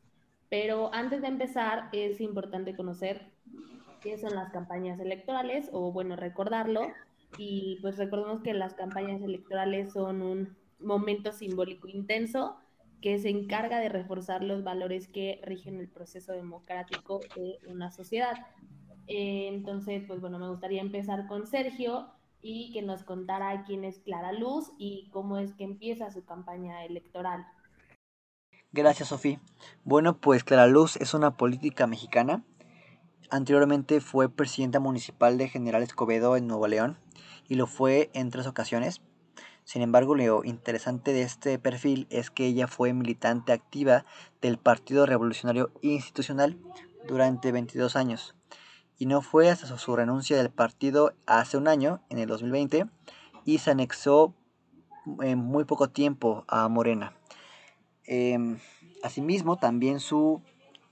Pero 0.50 0.92
antes 0.96 1.22
de 1.22 1.28
empezar, 1.28 1.90
es 1.92 2.20
importante 2.22 2.76
conocer 2.76 3.32
qué 4.02 4.18
son 4.18 4.34
las 4.34 4.52
campañas 4.52 5.00
electorales, 5.00 5.70
o 5.72 5.92
bueno, 5.92 6.16
recordarlo. 6.16 6.88
Y 7.38 7.78
pues 7.84 8.00
recordemos 8.00 8.42
que 8.42 8.56
las 8.56 8.74
campañas 8.74 9.22
electorales 9.22 9.94
son 9.94 10.24
un 10.24 10.58
momento 10.80 11.32
simbólico 11.34 11.88
intenso 11.88 12.58
que 13.02 13.18
se 13.20 13.30
encarga 13.30 13.80
de 13.80 13.90
reforzar 13.90 14.44
los 14.44 14.64
valores 14.64 15.08
que 15.08 15.42
rigen 15.44 15.80
el 15.80 15.90
proceso 15.90 16.34
democrático 16.34 17.20
de 17.36 17.58
una 17.68 17.92
sociedad. 17.92 18.48
Eh, 19.08 19.48
entonces, 19.50 20.04
pues 20.08 20.22
bueno, 20.22 20.40
me 20.40 20.50
gustaría 20.50 20.82
empezar 20.82 21.28
con 21.28 21.48
Sergio 21.48 22.10
y 22.42 22.72
que 22.74 22.82
nos 22.82 23.04
contara 23.04 23.64
quién 23.66 23.84
es 23.84 24.00
Clara 24.00 24.32
Luz 24.32 24.72
y 24.78 25.10
cómo 25.12 25.38
es 25.38 25.54
que 25.54 25.64
empieza 25.64 26.12
su 26.12 26.26
campaña 26.26 26.86
electoral. 26.86 27.46
Gracias, 28.72 29.10
Sofía. 29.10 29.42
Bueno, 29.84 30.18
pues 30.18 30.44
Clara 30.44 30.68
Luz 30.68 30.96
es 30.98 31.14
una 31.14 31.36
política 31.36 31.88
mexicana. 31.88 32.44
Anteriormente 33.30 34.00
fue 34.00 34.30
presidenta 34.30 34.80
municipal 34.80 35.38
de 35.38 35.50
General 35.50 35.84
Escobedo 35.84 36.38
en 36.38 36.48
Nuevo 36.48 36.68
León 36.68 36.98
y 37.48 37.56
lo 37.56 37.68
fue 37.68 38.10
en 38.14 38.30
tres 38.30 38.48
ocasiones. 38.48 39.02
Sin 39.72 39.84
embargo, 39.84 40.16
lo 40.16 40.44
interesante 40.44 41.14
de 41.14 41.22
este 41.22 41.58
perfil 41.58 42.06
es 42.10 42.30
que 42.30 42.46
ella 42.46 42.68
fue 42.68 42.92
militante 42.92 43.54
activa 43.54 44.04
del 44.42 44.58
Partido 44.58 45.06
Revolucionario 45.06 45.72
Institucional 45.82 46.58
durante 47.08 47.54
22 47.54 47.96
años. 47.96 48.36
Y 48.98 49.06
no 49.06 49.22
fue 49.22 49.50
hasta 49.50 49.78
su 49.78 49.96
renuncia 49.96 50.36
del 50.36 50.50
partido 50.50 51.14
hace 51.26 51.56
un 51.56 51.70
año, 51.70 52.02
en 52.10 52.18
el 52.18 52.28
2020, 52.28 52.88
y 53.46 53.60
se 53.60 53.72
anexó 53.72 54.36
en 55.22 55.38
muy 55.38 55.64
poco 55.64 55.90
tiempo 55.90 56.44
a 56.50 56.68
Morena. 56.68 57.16
Em, 58.04 58.60
asimismo, 59.04 59.56
también 59.56 60.02
su 60.02 60.42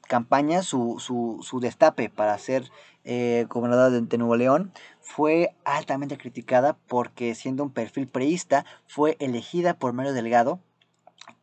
campaña, 0.07 0.63
su, 0.63 0.99
su, 0.99 1.39
su 1.41 1.59
destape 1.59 2.09
para 2.09 2.37
ser 2.37 2.71
eh, 3.03 3.45
gobernadora 3.49 3.89
de, 3.89 4.17
Nuevo 4.17 4.35
León, 4.35 4.71
fue 5.09 5.55
altamente 5.65 6.19
criticada 6.19 6.77
porque 6.87 7.33
siendo 7.33 7.63
un 7.63 7.71
perfil 7.71 8.07
preísta, 8.07 8.63
fue 8.85 9.17
elegida 9.19 9.73
por 9.73 9.91
Mario 9.91 10.13
Delgado, 10.13 10.59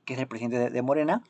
que 0.05 0.15
es 0.15 0.21
el 0.21 0.29
presidente 0.29 0.71
de, 0.71 0.83
Morena, 0.83 1.25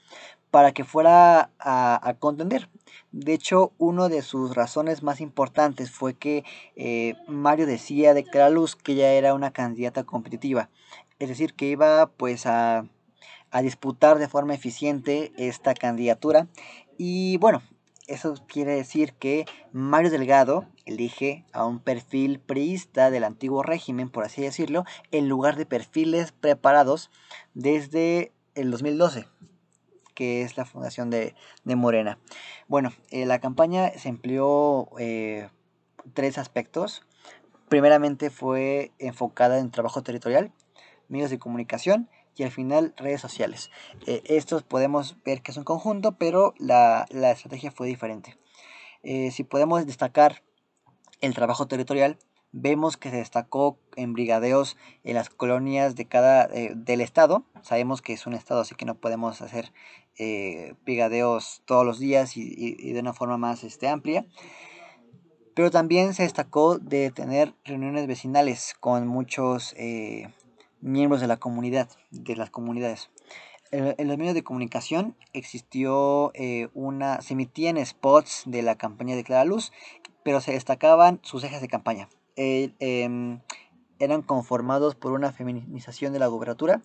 para 0.51 0.73
que 0.73 0.85
fuera 0.85 1.51
a, 1.59 2.15
contender. 2.19 2.69
De 3.11 3.33
hecho, 3.33 3.73
una 3.79 4.11
de 4.11 4.21
sus 4.21 4.55
razones 4.55 5.03
más 5.03 5.23
importantes 5.23 5.91
fue 5.91 6.13
que 6.13 6.45
eh, 6.77 7.15
Mario 7.27 7.65
decía 7.65 8.13
de 8.13 8.25
clara 8.25 8.51
luz 8.51 8.77
que 8.77 8.93
ella 8.93 9.13
era 9.15 9.33
una 9.33 9.51
candidata 9.51 10.05
competitiva, 10.05 10.69
es 11.19 11.31
decir, 11.31 11.55
que 11.55 11.71
iba 11.71 12.07
pues 12.19 12.45
a, 12.45 12.85
a 13.51 13.63
disputar 13.63 14.19
de 14.19 14.29
forma 14.29 14.53
eficiente 14.53 15.33
esta 15.39 15.73
candidatura 15.73 16.49
y 16.99 17.39
bueno, 17.39 17.63
eso 18.07 18.35
quiere 18.47 18.75
decir 18.75 19.15
que 19.15 19.47
Mario 19.73 20.11
Delgado 20.11 20.67
elige 20.85 21.45
a 21.53 21.67
un 21.67 21.81
perfil 21.81 22.39
priista 22.39 23.11
del 23.11 23.25
antiguo 23.25 23.63
régimen, 23.63 24.11
por 24.11 24.25
así 24.25 24.43
decirlo, 24.43 24.85
en 25.11 25.29
lugar 25.29 25.57
de 25.57 25.67
perfiles 25.67 26.33
preparados 26.33 27.11
desde 27.55 28.33
el 28.55 28.71
2012 28.71 29.27
que 30.15 30.41
es 30.43 30.57
la 30.57 30.65
fundación 30.65 31.11
de, 31.11 31.35
Morena. 31.65 32.19
Bueno, 32.69 32.93
eh, 33.11 33.27
la 33.27 33.39
campaña 33.39 33.91
se 33.99 34.09
empleó 34.09 34.89
eh, 34.99 35.51
tres 36.15 36.39
aspectos. 36.39 37.07
Primeramente 37.69 38.31
fue 38.31 38.93
enfocada 38.99 39.59
en 39.59 39.71
trabajo 39.71 40.03
territorial, 40.03 40.53
medios 41.09 41.29
de 41.29 41.39
comunicación 41.39 42.09
y 42.37 42.43
al 42.43 42.51
final 42.51 42.95
redes 42.97 43.21
sociales. 43.21 43.71
Eh, 44.07 44.23
estos 44.27 44.63
podemos 44.63 45.17
ver 45.25 45.43
que 45.43 45.51
es 45.51 45.57
un 45.57 45.65
conjunto, 45.65 46.13
pero 46.13 46.55
la, 46.59 47.07
estrategia 47.11 47.71
fue 47.71 47.87
diferente. 47.87 48.37
Eh, 49.03 49.31
si 49.31 49.45
podemos 49.45 49.87
destacar 49.87 50.43
el 51.21 51.35
trabajo 51.35 51.67
territorial, 51.67 52.19
vemos 52.53 52.97
que 52.97 53.11
se 53.11 53.17
destacó 53.17 53.79
en 53.97 54.13
brigadeos 54.13 54.77
en 55.05 55.15
las 55.15 55.31
colonias 55.31 55.97
de 55.97 56.07
cada 56.07 56.45
eh, 56.47 56.73
del 56.75 57.01
estado. 57.01 57.45
Sabemos 57.63 58.03
que 58.03 58.13
es 58.13 58.27
un 58.27 58.35
estado, 58.35 58.61
así 58.61 58.75
que 58.75 58.85
no 58.85 58.95
podemos 58.97 59.41
hacer 59.43 59.73
brigadeos 60.87 61.61
todos 61.67 61.85
los 61.85 61.99
días 61.99 62.39
y, 62.39 62.93
de 62.93 63.01
una 63.01 63.13
forma 63.13 63.37
más 63.37 63.65
este, 63.65 63.87
amplia. 63.87 64.25
Pero 65.55 65.71
también 65.71 66.15
se 66.15 66.23
destacó 66.23 66.79
de 66.79 67.11
tener 67.11 67.53
reuniones 67.65 68.07
vecinales 68.07 68.75
con 68.81 69.07
muchos 69.07 69.75
miembros 70.87 71.21
de 71.21 71.27
la 71.27 71.37
comunidad, 71.37 71.89
de 72.11 72.37
las 72.37 72.51
comunidades. 72.51 73.11
En, 73.73 74.09
los 74.09 74.17
medios 74.17 74.35
de 74.35 74.45
comunicación 74.45 75.17
existió 75.33 76.31
eh, 76.35 76.69
una, 76.75 77.21
se 77.21 77.35
emitían 77.35 77.85
spots 77.85 78.45
de 78.47 78.63
la 78.63 78.77
campaña 78.77 79.17
de 79.17 79.25
Clara 79.25 79.45
Luz, 79.45 79.73
pero 80.23 80.41
se 80.41 80.53
destacaban 80.53 81.19
sus 81.23 81.43
ejes 81.45 81.61
de 81.61 81.69
campaña. 81.69 82.09
Em, 82.37 83.41
eran 83.99 84.23
conformados 84.23 84.95
por 84.95 85.13
una 85.13 85.33
feminización 85.33 86.13
de 86.13 86.19
la 86.21 86.29
gubernatura, 86.29 86.83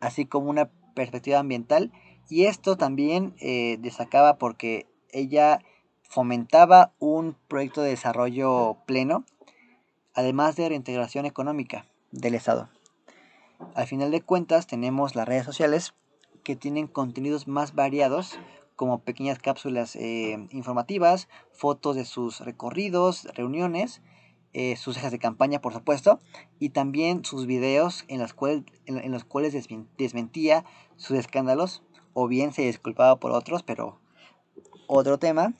así 0.00 0.26
como 0.26 0.50
una 0.50 0.70
perspectiva 0.94 1.38
ambiental, 1.38 1.90
y 2.28 2.44
esto 2.44 2.76
también 2.76 3.34
eh, 3.38 3.78
destacaba 3.80 4.36
porque 4.36 4.86
ella 5.10 5.60
fomentaba 6.02 6.92
un 6.98 7.36
proyecto 7.48 7.80
de 7.80 7.90
desarrollo 7.90 8.76
pleno, 8.86 9.24
además 10.14 10.56
de 10.56 10.68
reintegración 10.68 11.24
económica 11.24 11.86
del 12.10 12.34
Estado. 12.34 12.68
Al 13.74 13.86
final 13.86 14.10
de 14.10 14.20
cuentas 14.20 14.66
tenemos 14.66 15.14
las 15.14 15.26
redes 15.26 15.44
sociales 15.44 15.94
que 16.44 16.56
tienen 16.56 16.86
contenidos 16.86 17.48
más 17.48 17.74
variados 17.74 18.38
como 18.76 19.02
pequeñas 19.02 19.38
cápsulas 19.38 19.96
eh, 19.96 20.48
informativas, 20.50 21.28
fotos 21.52 21.96
de 21.96 22.04
sus 22.04 22.40
recorridos, 22.40 23.24
reuniones, 23.34 24.02
eh, 24.54 24.76
sus 24.76 24.96
ejes 24.96 25.12
de 25.12 25.18
campaña 25.18 25.60
por 25.60 25.72
supuesto, 25.72 26.20
y 26.58 26.70
también 26.70 27.24
sus 27.24 27.46
videos 27.46 28.04
en, 28.08 28.20
los 28.20 28.34
cuales, 28.34 28.64
en, 28.86 29.10
los 29.12 29.24
cuales 29.24 29.54
desmentía 29.96 30.64
sus 30.96 31.16
escándalos 31.16 31.82
o 32.12 32.28
bien 32.28 32.52
se 32.52 32.62
disculpaba 32.62 33.16
por 33.16 33.32
otros, 33.32 33.62
pero 33.62 34.00
otro 34.86 35.18
tema. 35.18 35.54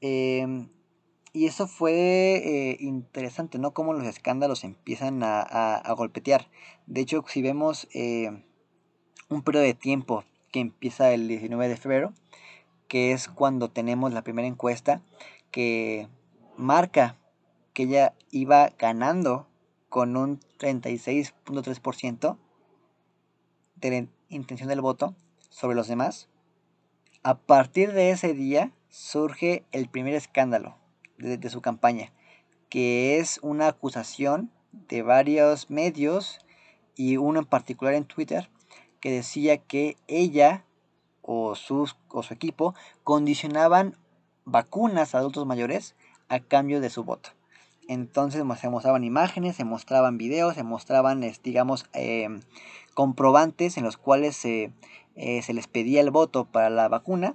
Em, 0.00 0.68
y 1.34 1.46
eso 1.46 1.66
fue 1.66 2.36
eh, 2.36 2.76
interesante, 2.78 3.58
¿no? 3.58 3.74
Cómo 3.74 3.92
los 3.92 4.04
escándalos 4.04 4.62
empiezan 4.62 5.22
a, 5.24 5.92
golpetear. 5.96 6.48
De 6.86 7.00
hecho, 7.00 7.24
si 7.26 7.42
vemos 7.42 7.88
eh, 7.92 8.44
un 9.28 9.42
periodo 9.42 9.64
de 9.64 9.74
tiempo 9.74 10.24
que 10.52 10.60
empieza 10.60 11.12
el 11.12 11.26
19 11.26 11.68
de 11.68 11.76
febrero, 11.76 12.12
que 12.86 13.10
es 13.10 13.26
cuando 13.26 13.68
tenemos 13.68 14.12
la 14.12 14.22
primera 14.22 14.46
encuesta, 14.46 15.02
que 15.50 16.06
marca 16.56 17.18
que 17.72 17.82
ella 17.82 18.14
iba 18.30 18.70
ganando 18.78 19.48
con 19.88 20.16
un 20.16 20.38
36.3% 20.60 22.38
de 23.74 23.90
la 23.90 24.06
intención 24.28 24.68
del 24.68 24.82
voto 24.82 25.16
sobre 25.50 25.74
los 25.74 25.88
demás. 25.88 26.28
A 27.24 27.38
partir 27.38 27.92
de 27.92 28.10
ese 28.10 28.34
día 28.34 28.70
surge 28.88 29.64
el 29.72 29.88
primer 29.88 30.14
escándalo 30.14 30.83
de, 31.24 31.50
su 31.50 31.60
campaña, 31.60 32.12
que 32.68 33.18
es 33.18 33.38
una 33.42 33.68
acusación 33.68 34.50
de 34.72 35.02
varios 35.02 35.70
medios 35.70 36.38
y 36.96 37.16
uno 37.16 37.40
en 37.40 37.46
particular 37.46 37.94
en 37.94 38.04
Twitter 38.04 38.50
que 39.00 39.10
decía 39.10 39.58
que 39.58 39.96
ella 40.06 40.64
o, 41.22 41.54
sus, 41.54 41.96
o 42.08 42.22
su 42.22 42.34
equipo 42.34 42.74
condicionaban 43.02 43.96
vacunas 44.44 45.14
a 45.14 45.18
adultos 45.18 45.46
mayores 45.46 45.94
a 46.28 46.40
cambio 46.40 46.80
de 46.80 46.90
su 46.90 47.04
voto. 47.04 47.30
Entonces 47.88 48.42
se 48.60 48.70
mostraban 48.70 49.04
imágenes, 49.04 49.56
se 49.56 49.64
mostraban 49.64 50.16
videos, 50.16 50.54
se 50.54 50.62
mostraban, 50.62 51.20
digamos, 51.42 51.86
em, 51.92 52.40
comprobantes 52.94 53.76
en 53.76 53.84
los 53.84 53.96
cuales 53.96 54.36
se, 54.36 54.72
eh, 55.16 55.42
se 55.42 55.52
les 55.52 55.66
pedía 55.66 56.00
el 56.00 56.10
voto 56.10 56.46
para 56.46 56.70
la 56.70 56.88
vacuna. 56.88 57.34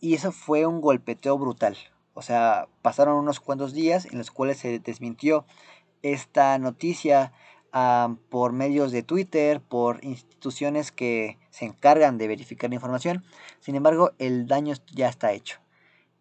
Y 0.00 0.14
eso 0.14 0.32
fue 0.32 0.66
un 0.66 0.80
golpeteo 0.80 1.38
brutal. 1.38 1.76
O 2.16 2.22
sea, 2.22 2.66
pasaron 2.80 3.18
unos 3.18 3.40
cuantos 3.40 3.74
días 3.74 4.06
en 4.06 4.16
los 4.16 4.30
cuales 4.30 4.56
se 4.56 4.78
desmintió 4.78 5.44
esta 6.00 6.58
noticia 6.58 7.32
por 8.30 8.52
medios 8.52 8.90
de 8.90 9.02
Twitter, 9.02 9.60
por 9.60 10.02
instituciones 10.02 10.92
que 10.92 11.38
se 11.50 11.66
encargan 11.66 12.16
de 12.16 12.26
verificar 12.26 12.70
la 12.70 12.76
información. 12.76 13.22
Sin 13.60 13.74
embargo, 13.74 14.12
el 14.18 14.46
daño 14.46 14.74
ya 14.94 15.10
está 15.10 15.32
hecho. 15.32 15.60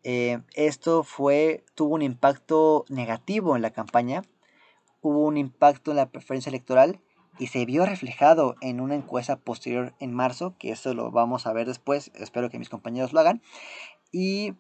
Eh, 0.04 0.42
esto 0.54 1.04
fue, 1.04 1.64
tuvo 1.74 1.96
un 1.96 2.02
impacto 2.02 2.84
negativo 2.90 3.56
en 3.56 3.62
la 3.62 3.72
campaña, 3.72 4.24
hubo 5.00 5.20
un 5.20 5.38
impacto 5.38 5.92
en 5.92 5.98
la 5.98 6.10
preferencia 6.10 6.50
electoral 6.50 7.00
y 7.40 7.48
se 7.48 7.66
vio 7.66 7.86
reflejado 7.86 8.56
en 8.60 8.82
una 8.82 8.96
encuesta 8.96 9.38
posterior 9.38 9.94
en 10.00 10.14
marzo, 10.14 10.56
que 10.60 10.72
eso 10.72 10.94
lo 10.94 11.10
vamos 11.10 11.48
a 11.48 11.54
ver 11.54 11.68
después, 11.68 12.12
espero 12.16 12.50
que 12.50 12.60
mis 12.60 12.70
compañeros 12.70 13.14
lo 13.14 13.22
hagan, 13.22 13.42
y 14.12 14.56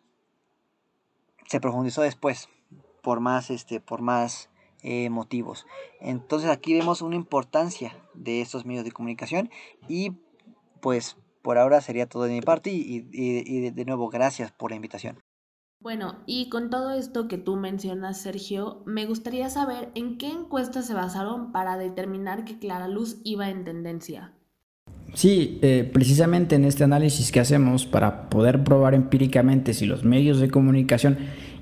se 1.47 1.59
profundizó 1.59 2.01
después 2.01 2.49
por 3.01 3.19
más, 3.19 3.49
este, 3.49 3.79
por 3.79 4.01
más 4.01 4.49
eh, 4.81 5.09
motivos. 5.09 5.65
Entonces 5.99 6.49
aquí 6.49 6.73
vemos 6.73 7.01
una 7.01 7.15
importancia 7.15 7.95
de 8.13 8.41
estos 8.41 8.65
medios 8.65 8.83
de 8.83 8.91
comunicación 8.91 9.49
y 9.87 10.13
pues 10.81 11.17
por 11.41 11.57
ahora 11.57 11.81
sería 11.81 12.07
todo 12.07 12.23
de 12.23 12.33
mi 12.33 12.41
parte 12.41 12.71
y, 12.71 13.07
y 13.11 13.69
de 13.69 13.85
nuevo 13.85 14.09
gracias 14.09 14.51
por 14.51 14.71
la 14.71 14.75
invitación. 14.75 15.19
Bueno, 15.85 16.23
y 16.25 16.49
con 16.49 16.71
todo 16.71 16.93
esto 16.93 17.27
que 17.27 17.37
tú 17.37 17.57
mencionas, 17.57 18.19
Sergio, 18.19 18.81
me 18.87 19.05
gustaría 19.05 19.49
saber 19.51 19.91
en 19.93 20.17
qué 20.17 20.29
encuestas 20.29 20.87
se 20.87 20.95
basaron 20.95 21.51
para 21.51 21.77
determinar 21.77 22.43
que 22.43 22.57
Clara 22.57 22.87
Luz 22.87 23.21
iba 23.23 23.49
en 23.49 23.65
tendencia. 23.65 24.34
Sí, 25.15 25.59
eh, 25.61 25.89
precisamente 25.93 26.55
en 26.55 26.65
este 26.65 26.83
análisis 26.83 27.31
que 27.31 27.39
hacemos 27.39 27.85
para 27.85 28.29
poder 28.29 28.65
probar 28.65 28.93
empíricamente 28.93 29.73
si 29.73 29.85
los 29.85 30.03
medios 30.03 30.41
de 30.41 30.49
comunicación 30.49 31.17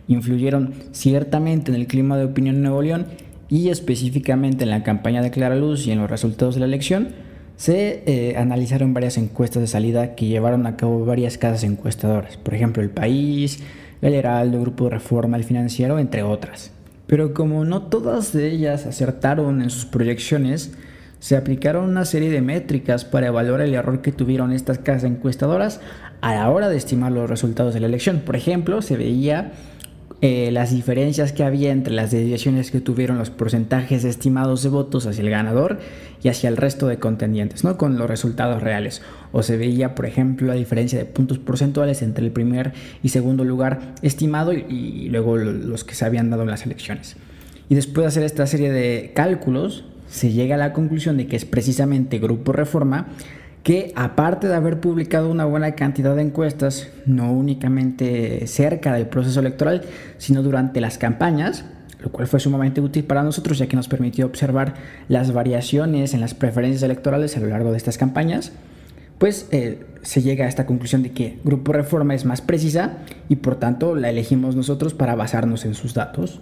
influyeron 0.07 0.73
ciertamente 0.91 1.71
en 1.71 1.75
el 1.75 1.85
clima 1.85 2.17
de 2.17 2.25
opinión 2.25 2.55
en 2.55 2.63
Nuevo 2.63 2.81
León 2.81 3.05
y 3.49 3.69
específicamente 3.69 4.63
en 4.63 4.71
la 4.71 4.81
campaña 4.81 5.21
de 5.21 5.29
Clara 5.29 5.55
Luz 5.55 5.85
y 5.85 5.91
en 5.91 5.99
los 5.99 6.09
resultados 6.09 6.55
de 6.55 6.61
la 6.61 6.65
elección, 6.65 7.09
se 7.55 8.01
eh, 8.07 8.35
analizaron 8.37 8.95
varias 8.95 9.19
encuestas 9.19 9.61
de 9.61 9.67
salida 9.67 10.15
que 10.15 10.25
llevaron 10.25 10.65
a 10.65 10.75
cabo 10.75 11.05
varias 11.05 11.37
casas 11.37 11.63
encuestadoras, 11.63 12.37
por 12.37 12.55
ejemplo 12.55 12.81
El 12.81 12.89
País, 12.89 13.59
El 14.01 14.15
Heraldo, 14.15 14.61
Grupo 14.61 14.89
Reforma, 14.89 15.37
El 15.37 15.43
Financiero, 15.43 15.99
entre 15.99 16.23
otras. 16.23 16.71
Pero 17.05 17.35
como 17.35 17.65
no 17.65 17.83
todas 17.83 18.33
de 18.33 18.49
ellas 18.49 18.87
acertaron 18.87 19.61
en 19.61 19.69
sus 19.69 19.85
proyecciones, 19.85 20.73
se 21.23 21.37
aplicaron 21.37 21.85
una 21.85 22.03
serie 22.03 22.29
de 22.29 22.41
métricas 22.41 23.05
para 23.05 23.27
evaluar 23.27 23.61
el 23.61 23.73
error 23.73 24.01
que 24.01 24.11
tuvieron 24.11 24.51
estas 24.51 24.79
casas 24.79 25.05
encuestadoras 25.05 25.79
a 26.19 26.35
la 26.35 26.49
hora 26.51 26.67
de 26.67 26.75
estimar 26.75 27.13
los 27.13 27.29
resultados 27.29 27.73
de 27.73 27.79
la 27.79 27.87
elección. 27.87 28.23
Por 28.25 28.35
ejemplo, 28.35 28.81
se 28.81 28.97
veía 28.97 29.53
eh, 30.19 30.49
las 30.51 30.71
diferencias 30.71 31.31
que 31.31 31.45
había 31.45 31.71
entre 31.71 31.93
las 31.93 32.11
desviaciones 32.11 32.71
que 32.71 32.81
tuvieron 32.81 33.17
los 33.17 33.29
porcentajes 33.29 34.03
estimados 34.03 34.63
de 34.63 34.69
votos 34.69 35.05
hacia 35.05 35.21
el 35.21 35.29
ganador 35.29 35.79
y 36.21 36.27
hacia 36.27 36.49
el 36.49 36.57
resto 36.57 36.87
de 36.87 36.99
contendientes, 36.99 37.63
¿no? 37.63 37.77
Con 37.77 37.97
los 37.97 38.09
resultados 38.09 38.61
reales. 38.61 39.01
O 39.31 39.43
se 39.43 39.55
veía, 39.55 39.95
por 39.95 40.05
ejemplo, 40.05 40.47
la 40.47 40.55
diferencia 40.55 40.99
de 40.99 41.05
puntos 41.05 41.39
porcentuales 41.39 42.01
entre 42.01 42.25
el 42.25 42.33
primer 42.33 42.73
y 43.01 43.07
segundo 43.07 43.45
lugar 43.45 43.95
estimado 44.01 44.51
y, 44.51 44.65
y 44.67 45.07
luego 45.07 45.37
los 45.37 45.85
que 45.85 45.95
se 45.95 46.03
habían 46.03 46.29
dado 46.29 46.43
en 46.43 46.49
las 46.49 46.65
elecciones. 46.65 47.15
Y 47.69 47.75
después 47.75 48.03
de 48.03 48.07
hacer 48.09 48.23
esta 48.23 48.45
serie 48.45 48.73
de 48.73 49.13
cálculos, 49.15 49.85
se 50.13 50.31
llega 50.31 50.53
a 50.55 50.59
la 50.59 50.73
conclusión 50.73 51.17
de 51.17 51.25
que 51.25 51.35
es 51.35 51.43
precisamente 51.43 52.19
Grupo 52.19 52.51
Reforma 52.51 53.07
que 53.63 53.91
aparte 53.95 54.47
de 54.47 54.53
haber 54.53 54.79
publicado 54.79 55.31
una 55.31 55.45
buena 55.45 55.71
cantidad 55.71 56.15
de 56.15 56.21
encuestas, 56.21 56.89
no 57.07 57.31
únicamente 57.31 58.45
cerca 58.45 58.93
del 58.93 59.07
proceso 59.07 59.39
electoral, 59.39 59.81
sino 60.19 60.43
durante 60.43 60.81
las 60.81 60.99
campañas, 60.99 61.65
lo 61.99 62.11
cual 62.11 62.27
fue 62.27 62.39
sumamente 62.39 62.79
útil 62.79 63.05
para 63.05 63.23
nosotros 63.23 63.57
ya 63.57 63.65
que 63.65 63.75
nos 63.75 63.87
permitió 63.87 64.27
observar 64.27 64.75
las 65.07 65.33
variaciones 65.33 66.13
en 66.13 66.21
las 66.21 66.35
preferencias 66.35 66.83
electorales 66.83 67.35
a 67.35 67.39
lo 67.39 67.47
largo 67.47 67.71
de 67.71 67.77
estas 67.77 67.97
campañas, 67.97 68.51
pues 69.17 69.47
eh, 69.51 69.83
se 70.03 70.21
llega 70.21 70.45
a 70.45 70.47
esta 70.47 70.67
conclusión 70.67 71.01
de 71.01 71.11
que 71.11 71.39
Grupo 71.43 71.73
Reforma 71.73 72.13
es 72.13 72.23
más 72.23 72.41
precisa 72.41 72.97
y 73.29 73.37
por 73.37 73.55
tanto 73.55 73.95
la 73.95 74.11
elegimos 74.11 74.55
nosotros 74.55 74.93
para 74.93 75.15
basarnos 75.15 75.65
en 75.65 75.73
sus 75.73 75.95
datos. 75.95 76.41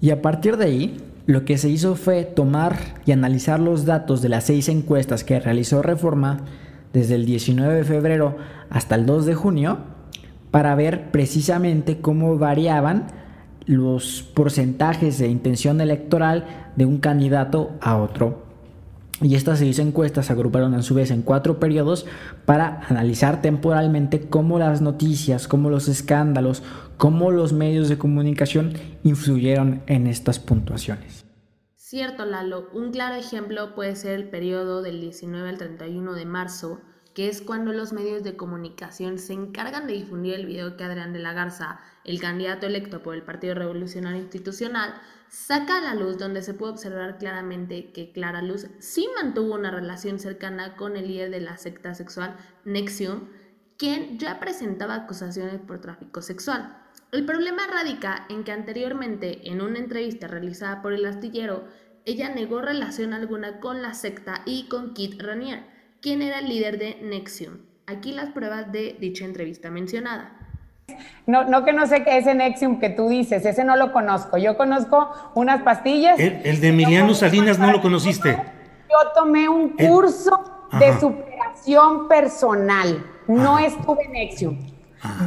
Y 0.00 0.10
a 0.10 0.20
partir 0.20 0.56
de 0.56 0.64
ahí, 0.64 0.96
lo 1.26 1.44
que 1.44 1.56
se 1.56 1.70
hizo 1.70 1.96
fue 1.96 2.24
tomar 2.24 2.78
y 3.06 3.12
analizar 3.12 3.58
los 3.58 3.86
datos 3.86 4.20
de 4.20 4.28
las 4.28 4.44
seis 4.44 4.68
encuestas 4.68 5.24
que 5.24 5.40
realizó 5.40 5.82
Reforma 5.82 6.40
desde 6.92 7.14
el 7.14 7.24
19 7.24 7.74
de 7.74 7.84
febrero 7.84 8.36
hasta 8.70 8.94
el 8.94 9.06
2 9.06 9.26
de 9.26 9.34
junio 9.34 9.78
para 10.50 10.74
ver 10.74 11.10
precisamente 11.10 12.00
cómo 12.00 12.38
variaban 12.38 13.08
los 13.66 14.22
porcentajes 14.22 15.18
de 15.18 15.28
intención 15.28 15.80
electoral 15.80 16.46
de 16.76 16.84
un 16.84 16.98
candidato 16.98 17.72
a 17.80 17.96
otro. 17.96 18.43
Y 19.22 19.36
estas 19.36 19.60
seis 19.60 19.78
encuestas 19.78 20.26
se 20.26 20.32
agruparon 20.32 20.74
a 20.74 20.82
su 20.82 20.94
vez 20.94 21.10
en 21.10 21.22
cuatro 21.22 21.60
periodos 21.60 22.04
para 22.44 22.80
analizar 22.88 23.40
temporalmente 23.42 24.28
cómo 24.28 24.58
las 24.58 24.80
noticias, 24.80 25.46
cómo 25.46 25.70
los 25.70 25.88
escándalos, 25.88 26.62
cómo 26.96 27.30
los 27.30 27.52
medios 27.52 27.88
de 27.88 27.96
comunicación 27.96 28.72
influyeron 29.04 29.82
en 29.86 30.08
estas 30.08 30.40
puntuaciones. 30.40 31.24
Cierto, 31.76 32.24
Lalo. 32.24 32.68
Un 32.72 32.90
claro 32.90 33.14
ejemplo 33.14 33.74
puede 33.76 33.94
ser 33.94 34.14
el 34.14 34.28
periodo 34.28 34.82
del 34.82 35.00
19 35.00 35.48
al 35.48 35.58
31 35.58 36.14
de 36.14 36.24
marzo, 36.24 36.80
que 37.14 37.28
es 37.28 37.40
cuando 37.40 37.72
los 37.72 37.92
medios 37.92 38.24
de 38.24 38.36
comunicación 38.36 39.18
se 39.18 39.34
encargan 39.34 39.86
de 39.86 39.92
difundir 39.92 40.34
el 40.34 40.46
video 40.46 40.76
que 40.76 40.82
Adrián 40.82 41.12
de 41.12 41.20
la 41.20 41.32
Garza, 41.32 41.78
el 42.04 42.20
candidato 42.20 42.66
electo 42.66 43.02
por 43.02 43.14
el 43.14 43.22
Partido 43.22 43.54
Revolucionario 43.54 44.20
Institucional, 44.20 44.94
saca 45.34 45.78
a 45.78 45.80
la 45.80 45.94
luz 45.96 46.16
donde 46.16 46.42
se 46.42 46.54
puede 46.54 46.72
observar 46.72 47.18
claramente 47.18 47.90
que 47.90 48.12
Clara 48.12 48.40
Luz 48.40 48.68
sí 48.78 49.08
mantuvo 49.20 49.54
una 49.54 49.72
relación 49.72 50.20
cercana 50.20 50.76
con 50.76 50.96
el 50.96 51.08
líder 51.08 51.30
de 51.32 51.40
la 51.40 51.56
secta 51.56 51.92
sexual 51.92 52.36
Nexium, 52.64 53.28
quien 53.76 54.16
ya 54.20 54.38
presentaba 54.38 54.94
acusaciones 54.94 55.60
por 55.60 55.80
tráfico 55.80 56.22
sexual. 56.22 56.78
El 57.10 57.26
problema 57.26 57.66
radica 57.66 58.26
en 58.30 58.44
que 58.44 58.52
anteriormente, 58.52 59.50
en 59.50 59.60
una 59.60 59.80
entrevista 59.80 60.28
realizada 60.28 60.80
por 60.82 60.92
el 60.92 61.04
astillero, 61.04 61.64
ella 62.04 62.28
negó 62.28 62.62
relación 62.62 63.12
alguna 63.12 63.58
con 63.58 63.82
la 63.82 63.92
secta 63.92 64.42
y 64.46 64.68
con 64.68 64.94
Kit 64.94 65.20
Ranier, 65.20 65.64
quien 66.00 66.22
era 66.22 66.38
el 66.38 66.48
líder 66.48 66.78
de 66.78 67.00
Nexium. 67.02 67.58
Aquí 67.86 68.12
las 68.12 68.30
pruebas 68.30 68.70
de 68.70 68.96
dicha 69.00 69.24
entrevista 69.24 69.68
mencionada. 69.68 70.43
No, 71.26 71.44
no 71.44 71.64
que 71.64 71.72
no 71.72 71.86
sé 71.86 72.04
qué 72.04 72.18
es 72.18 72.26
ese 72.26 72.34
Nexium 72.34 72.78
que 72.78 72.90
tú 72.90 73.08
dices, 73.08 73.46
ese 73.46 73.64
no 73.64 73.76
lo 73.76 73.92
conozco. 73.92 74.36
Yo 74.36 74.56
conozco 74.56 75.10
unas 75.34 75.62
pastillas. 75.62 76.20
El, 76.20 76.60
de 76.60 76.68
Emiliano 76.68 77.14
Salinas 77.14 77.58
no 77.58 77.72
lo 77.72 77.80
conociste. 77.80 78.30
Yo 78.32 79.12
tomé 79.14 79.48
un 79.48 79.70
curso 79.70 80.68
de 80.78 80.98
superación 81.00 82.08
personal. 82.08 83.04
No 83.26 83.58
estuve 83.58 84.04
en 84.04 84.12
Nexium. 84.12 84.58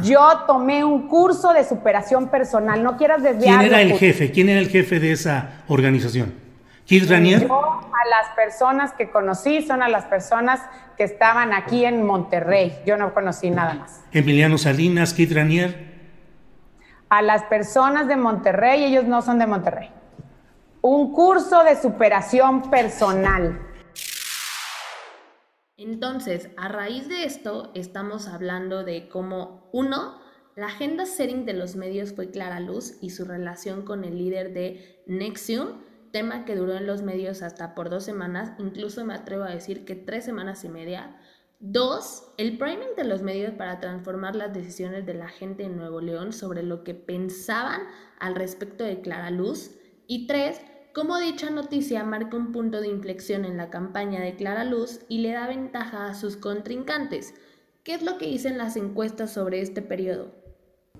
Yo 0.02 0.20
tomé 0.46 0.84
un 0.84 1.08
curso 1.08 1.52
de 1.52 1.64
superación 1.64 2.28
personal. 2.28 2.82
No 2.82 2.96
quieras 2.96 3.22
desviar. 3.22 3.58
¿Quién 3.58 3.72
era 3.72 3.82
el 3.82 3.92
jefe? 3.94 4.30
¿Quién 4.30 4.48
era 4.48 4.60
el 4.60 4.68
jefe 4.68 5.00
de 5.00 5.12
esa 5.12 5.62
organización? 5.68 6.47
¿Kid 6.88 7.10
Ranier? 7.10 7.46
Yo 7.46 7.60
a 7.60 8.08
las 8.08 8.34
personas 8.34 8.94
que 8.94 9.10
conocí 9.10 9.60
son 9.60 9.82
a 9.82 9.90
las 9.90 10.06
personas 10.06 10.62
que 10.96 11.04
estaban 11.04 11.52
aquí 11.52 11.84
en 11.84 12.02
Monterrey. 12.02 12.78
Yo 12.86 12.96
no 12.96 13.12
conocí 13.12 13.50
nada 13.50 13.74
más. 13.74 14.02
Emiliano 14.10 14.56
Salinas, 14.56 15.12
Kid 15.12 15.36
Ranier. 15.36 15.86
A 17.10 17.20
las 17.20 17.44
personas 17.44 18.08
de 18.08 18.16
Monterrey, 18.16 18.84
ellos 18.84 19.04
no 19.04 19.20
son 19.20 19.38
de 19.38 19.46
Monterrey. 19.46 19.90
Un 20.80 21.12
curso 21.12 21.62
de 21.62 21.76
superación 21.76 22.70
personal. 22.70 23.60
Entonces, 25.76 26.48
a 26.56 26.68
raíz 26.68 27.06
de 27.10 27.24
esto, 27.24 27.70
estamos 27.74 28.28
hablando 28.28 28.82
de 28.82 29.10
cómo, 29.10 29.68
uno, 29.72 30.18
la 30.56 30.68
agenda 30.68 31.04
setting 31.04 31.44
de 31.44 31.52
los 31.52 31.76
medios 31.76 32.14
fue 32.14 32.30
Clara 32.30 32.60
Luz 32.60 32.94
y 33.02 33.10
su 33.10 33.26
relación 33.26 33.82
con 33.82 34.04
el 34.04 34.16
líder 34.16 34.54
de 34.54 35.02
Nexium, 35.06 35.86
tema 36.10 36.44
que 36.44 36.56
duró 36.56 36.74
en 36.74 36.86
los 36.86 37.02
medios 37.02 37.42
hasta 37.42 37.74
por 37.74 37.90
dos 37.90 38.04
semanas, 38.04 38.52
incluso 38.58 39.04
me 39.04 39.14
atrevo 39.14 39.44
a 39.44 39.50
decir 39.50 39.84
que 39.84 39.94
tres 39.94 40.24
semanas 40.24 40.64
y 40.64 40.68
media. 40.68 41.16
Dos, 41.60 42.32
el 42.36 42.56
priming 42.56 42.94
de 42.96 43.04
los 43.04 43.22
medios 43.22 43.52
para 43.54 43.80
transformar 43.80 44.36
las 44.36 44.54
decisiones 44.54 45.06
de 45.06 45.14
la 45.14 45.28
gente 45.28 45.64
en 45.64 45.76
Nuevo 45.76 46.00
León 46.00 46.32
sobre 46.32 46.62
lo 46.62 46.84
que 46.84 46.94
pensaban 46.94 47.80
al 48.20 48.36
respecto 48.36 48.84
de 48.84 49.00
Clara 49.00 49.30
Luz. 49.30 49.72
Y 50.06 50.26
tres, 50.26 50.60
cómo 50.94 51.18
dicha 51.18 51.50
noticia 51.50 52.04
marca 52.04 52.36
un 52.36 52.52
punto 52.52 52.80
de 52.80 52.88
inflexión 52.88 53.44
en 53.44 53.56
la 53.56 53.70
campaña 53.70 54.20
de 54.20 54.36
Clara 54.36 54.64
Luz 54.64 55.00
y 55.08 55.18
le 55.18 55.32
da 55.32 55.48
ventaja 55.48 56.06
a 56.06 56.14
sus 56.14 56.36
contrincantes. 56.36 57.34
¿Qué 57.82 57.94
es 57.94 58.02
lo 58.02 58.18
que 58.18 58.26
dicen 58.26 58.58
las 58.58 58.76
encuestas 58.76 59.32
sobre 59.32 59.60
este 59.60 59.82
periodo? 59.82 60.32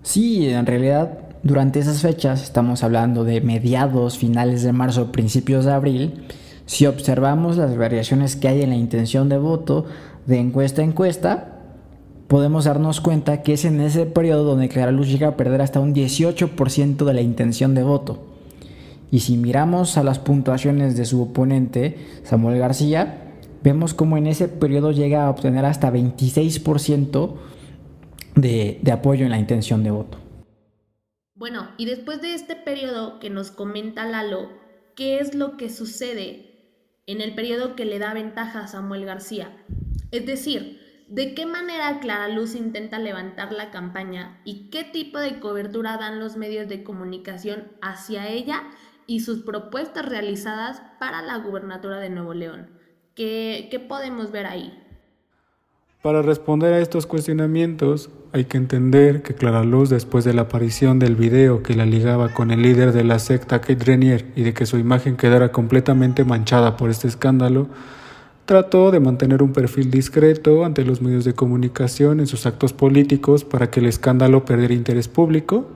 Sí, 0.01 0.49
en 0.49 0.65
realidad 0.65 1.28
durante 1.41 1.79
esas 1.79 2.01
fechas, 2.01 2.43
estamos 2.43 2.83
hablando 2.83 3.23
de 3.23 3.39
mediados, 3.39 4.17
finales 4.17 4.61
de 4.63 4.73
marzo, 4.73 5.11
principios 5.11 5.65
de 5.65 5.71
abril, 5.71 6.25
si 6.65 6.85
observamos 6.85 7.57
las 7.57 7.75
variaciones 7.77 8.35
que 8.35 8.47
hay 8.47 8.61
en 8.61 8.69
la 8.69 8.75
intención 8.75 9.29
de 9.29 9.37
voto 9.37 9.85
de 10.27 10.37
encuesta 10.37 10.81
a 10.81 10.85
encuesta, 10.85 11.59
podemos 12.27 12.65
darnos 12.65 13.01
cuenta 13.01 13.41
que 13.41 13.53
es 13.53 13.65
en 13.65 13.81
ese 13.81 14.05
periodo 14.05 14.43
donde 14.43 14.69
Clara 14.69 14.91
Luz 14.91 15.07
llega 15.07 15.29
a 15.29 15.37
perder 15.37 15.61
hasta 15.61 15.79
un 15.79 15.95
18% 15.95 17.05
de 17.05 17.13
la 17.13 17.21
intención 17.21 17.73
de 17.73 17.83
voto. 17.83 18.19
Y 19.09 19.21
si 19.21 19.35
miramos 19.37 19.97
a 19.97 20.03
las 20.03 20.19
puntuaciones 20.19 20.95
de 20.95 21.05
su 21.05 21.23
oponente, 21.23 21.97
Samuel 22.23 22.59
García, 22.59 23.33
vemos 23.63 23.95
como 23.95 24.17
en 24.17 24.27
ese 24.27 24.47
periodo 24.47 24.91
llega 24.91 25.25
a 25.25 25.29
obtener 25.31 25.65
hasta 25.65 25.91
26% 25.91 27.33
de, 28.35 28.79
de 28.81 28.91
apoyo 28.91 29.25
en 29.25 29.31
la 29.31 29.39
intención 29.39 29.83
de 29.83 29.89
voto. 29.89 30.28
Bueno, 31.39 31.69
y 31.77 31.85
después 31.85 32.21
de 32.21 32.33
este 32.33 32.57
periodo 32.57 33.17
que 33.19 33.29
nos 33.29 33.49
comenta 33.49 34.05
Lalo, 34.05 34.49
¿qué 34.93 35.19
es 35.19 35.33
lo 35.33 35.55
que 35.55 35.69
sucede 35.69 36.99
en 37.07 37.21
el 37.21 37.33
periodo 37.33 37.77
que 37.77 37.85
le 37.85 37.97
da 37.97 38.13
ventaja 38.13 38.59
a 38.59 38.67
Samuel 38.67 39.05
García? 39.05 39.55
Es 40.11 40.25
decir, 40.25 41.05
¿de 41.07 41.33
qué 41.35 41.45
manera 41.45 42.01
Clara 42.01 42.27
Luz 42.27 42.55
intenta 42.55 42.99
levantar 42.99 43.53
la 43.53 43.71
campaña 43.71 44.41
y 44.43 44.69
qué 44.69 44.83
tipo 44.83 45.17
de 45.17 45.39
cobertura 45.39 45.95
dan 45.95 46.19
los 46.19 46.35
medios 46.35 46.67
de 46.67 46.83
comunicación 46.83 47.71
hacia 47.81 48.27
ella 48.27 48.65
y 49.07 49.21
sus 49.21 49.43
propuestas 49.43 50.07
realizadas 50.07 50.81
para 50.99 51.21
la 51.21 51.37
gubernatura 51.37 51.99
de 51.99 52.09
Nuevo 52.09 52.33
León? 52.33 52.77
¿Qué, 53.15 53.69
qué 53.71 53.79
podemos 53.79 54.31
ver 54.31 54.45
ahí? 54.45 54.88
Para 56.01 56.21
responder 56.21 56.73
a 56.73 56.79
estos 56.79 57.05
cuestionamientos, 57.05 58.09
hay 58.31 58.45
que 58.45 58.55
entender 58.55 59.21
que 59.21 59.35
Clara 59.35 59.65
Luz, 59.65 59.89
después 59.89 60.23
de 60.23 60.33
la 60.33 60.43
aparición 60.43 60.97
del 60.97 61.17
video 61.17 61.61
que 61.61 61.73
la 61.73 61.85
ligaba 61.85 62.33
con 62.33 62.51
el 62.51 62.61
líder 62.61 62.93
de 62.93 63.03
la 63.03 63.19
secta 63.19 63.59
Kate 63.59 63.83
Renier 63.83 64.25
y 64.33 64.43
de 64.43 64.53
que 64.53 64.65
su 64.65 64.77
imagen 64.77 65.17
quedara 65.17 65.51
completamente 65.51 66.23
manchada 66.23 66.77
por 66.77 66.89
este 66.89 67.09
escándalo, 67.09 67.67
trató 68.45 68.91
de 68.91 69.01
mantener 69.01 69.43
un 69.43 69.51
perfil 69.51 69.91
discreto 69.91 70.63
ante 70.63 70.85
los 70.85 71.01
medios 71.01 71.25
de 71.25 71.33
comunicación 71.33 72.21
en 72.21 72.27
sus 72.27 72.45
actos 72.45 72.71
políticos 72.71 73.43
para 73.43 73.69
que 73.69 73.81
el 73.81 73.87
escándalo 73.87 74.45
perdiera 74.45 74.73
interés 74.73 75.09
público. 75.09 75.67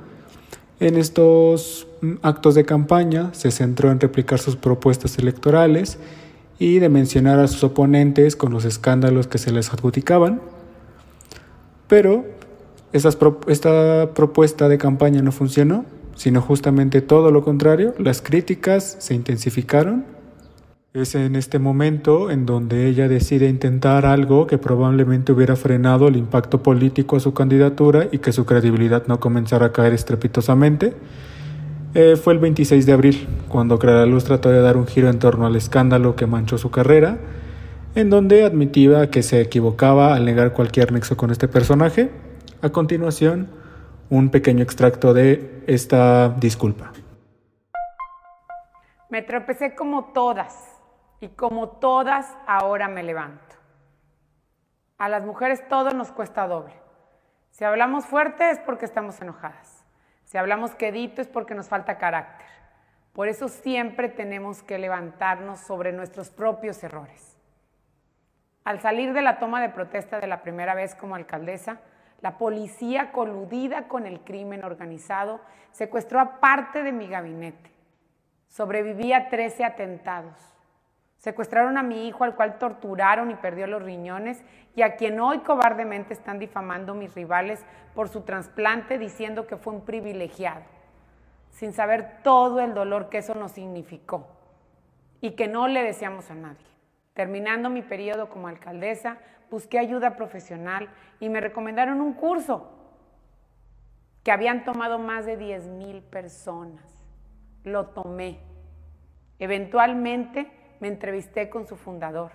En 0.79 0.95
estos 0.95 1.85
actos 2.21 2.55
de 2.55 2.63
campaña 2.63 3.33
se 3.33 3.51
centró 3.51 3.91
en 3.91 3.99
replicar 3.99 4.39
sus 4.39 4.55
propuestas 4.55 5.17
electorales 5.17 5.99
y 6.63 6.79
de 6.79 6.87
mencionar 6.87 7.39
a 7.39 7.47
sus 7.49 7.61
oponentes 7.65 8.37
con 8.37 8.53
los 8.53 8.63
escándalos 8.63 9.27
que 9.27 9.37
se 9.37 9.51
les 9.51 9.73
adjudicaban. 9.73 10.39
Pero 11.89 12.23
esta 12.93 14.13
propuesta 14.13 14.69
de 14.69 14.77
campaña 14.77 15.21
no 15.21 15.33
funcionó, 15.33 15.83
sino 16.15 16.41
justamente 16.41 17.01
todo 17.01 17.31
lo 17.31 17.43
contrario, 17.43 17.93
las 17.97 18.21
críticas 18.21 18.95
se 18.99 19.13
intensificaron. 19.13 20.05
Es 20.93 21.15
en 21.15 21.35
este 21.35 21.59
momento 21.59 22.31
en 22.31 22.45
donde 22.45 22.87
ella 22.87 23.09
decide 23.09 23.49
intentar 23.49 24.05
algo 24.05 24.47
que 24.47 24.57
probablemente 24.57 25.33
hubiera 25.33 25.57
frenado 25.57 26.07
el 26.07 26.15
impacto 26.15 26.63
político 26.63 27.17
a 27.17 27.19
su 27.19 27.33
candidatura 27.33 28.07
y 28.09 28.19
que 28.19 28.31
su 28.31 28.45
credibilidad 28.45 29.05
no 29.07 29.19
comenzara 29.19 29.65
a 29.65 29.71
caer 29.73 29.91
estrepitosamente. 29.91 30.93
Eh, 31.95 32.15
fue 32.15 32.33
el 32.33 32.39
26 32.39 32.87
de 32.87 32.93
abril, 32.93 33.27
cuando 33.49 33.77
Clara 33.77 34.07
Luz 34.07 34.23
trató 34.23 34.49
de 34.49 34.61
dar 34.61 34.77
un 34.77 34.87
giro 34.87 35.09
en 35.09 35.19
torno 35.19 35.45
al 35.45 35.55
escándalo 35.55 36.15
que 36.15 36.25
manchó 36.25 36.57
su 36.57 36.71
carrera, 36.71 37.19
en 37.93 38.09
donde 38.09 38.43
admitía 38.43 39.11
que 39.11 39.21
se 39.21 39.39
equivocaba 39.41 40.15
al 40.15 40.25
negar 40.25 40.53
cualquier 40.53 40.91
nexo 40.91 41.15
con 41.15 41.29
este 41.29 41.47
personaje. 41.47 42.09
A 42.63 42.69
continuación, 42.69 43.47
un 44.09 44.31
pequeño 44.31 44.63
extracto 44.63 45.13
de 45.13 45.63
esta 45.67 46.29
disculpa. 46.29 46.91
Me 49.09 49.21
tropecé 49.21 49.75
como 49.75 50.05
todas 50.13 50.55
y 51.19 51.27
como 51.29 51.77
todas 51.77 52.35
ahora 52.47 52.87
me 52.87 53.03
levanto. 53.03 53.55
A 54.97 55.09
las 55.09 55.23
mujeres 55.23 55.67
todo 55.69 55.91
nos 55.91 56.11
cuesta 56.11 56.47
doble. 56.47 56.73
Si 57.51 57.63
hablamos 57.63 58.07
fuerte 58.07 58.49
es 58.49 58.57
porque 58.57 58.85
estamos 58.85 59.21
enojadas. 59.21 59.72
Si 60.33 60.39
hablamos 60.39 60.73
quedito 60.73 61.21
es 61.21 61.27
porque 61.27 61.53
nos 61.53 61.69
falta 61.69 61.99
carácter. 61.99 62.47
Por 63.13 63.27
eso 63.27 63.49
siempre 63.49 64.09
tenemos 64.09 64.63
que 64.63 64.79
levantarnos 64.79 65.59
sobre 65.59 65.91
nuestros 65.91 66.31
propios 66.31 66.83
errores. 66.83 67.37
Al 68.63 68.81
salir 68.81 69.13
de 69.13 69.21
la 69.21 69.37
toma 69.37 69.61
de 69.61 69.69
protesta 69.69 70.19
de 70.19 70.25
la 70.25 70.41
primera 70.41 70.73
vez 70.73 70.95
como 70.95 71.13
alcaldesa, 71.13 71.81
la 72.19 72.39
policía 72.39 73.11
coludida 73.11 73.87
con 73.87 74.07
el 74.07 74.21
crimen 74.21 74.63
organizado 74.63 75.39
secuestró 75.71 76.19
a 76.19 76.39
parte 76.39 76.81
de 76.81 76.93
mi 76.93 77.07
gabinete. 77.07 77.69
Sobreviví 78.47 79.13
a 79.13 79.29
13 79.29 79.65
atentados. 79.65 80.33
Secuestraron 81.23 81.77
a 81.77 81.83
mi 81.83 82.05
hijo 82.05 82.25
al 82.25 82.35
cual 82.35 82.59
torturaron 82.59 83.31
y 83.31 83.35
perdió 83.35 83.65
los 83.65 83.81
riñones 83.81 84.43
y 84.75 84.81
a 84.81 84.97
quien 84.97 85.21
hoy 85.21 85.39
cobardemente 85.39 86.13
están 86.13 86.37
difamando 86.37 86.95
mis 86.95 87.15
rivales 87.15 87.65
por 87.95 88.09
su 88.09 88.23
trasplante 88.23 88.97
diciendo 88.97 89.47
que 89.47 89.55
fue 89.55 89.71
un 89.71 89.85
privilegiado, 89.85 90.63
sin 91.49 91.71
saber 91.71 92.17
todo 92.23 92.59
el 92.59 92.73
dolor 92.73 93.07
que 93.07 93.19
eso 93.19 93.35
nos 93.35 93.53
significó 93.53 94.27
y 95.21 95.31
que 95.31 95.47
no 95.47 95.69
le 95.69 95.81
deseamos 95.81 96.29
a 96.29 96.35
nadie. 96.35 96.67
Terminando 97.13 97.69
mi 97.69 97.83
periodo 97.83 98.27
como 98.27 98.49
alcaldesa, 98.49 99.17
busqué 99.49 99.79
ayuda 99.79 100.17
profesional 100.17 100.89
y 101.21 101.29
me 101.29 101.39
recomendaron 101.39 102.01
un 102.01 102.15
curso 102.15 102.69
que 104.25 104.33
habían 104.33 104.65
tomado 104.65 104.99
más 104.99 105.25
de 105.25 105.37
10 105.37 105.67
mil 105.69 106.01
personas. 106.01 106.83
Lo 107.63 107.85
tomé. 107.85 108.41
Eventualmente 109.39 110.62
me 110.83 110.89
entrevisté 110.89 111.49
con 111.49 111.65
su 111.65 111.77
fundador, 111.77 112.33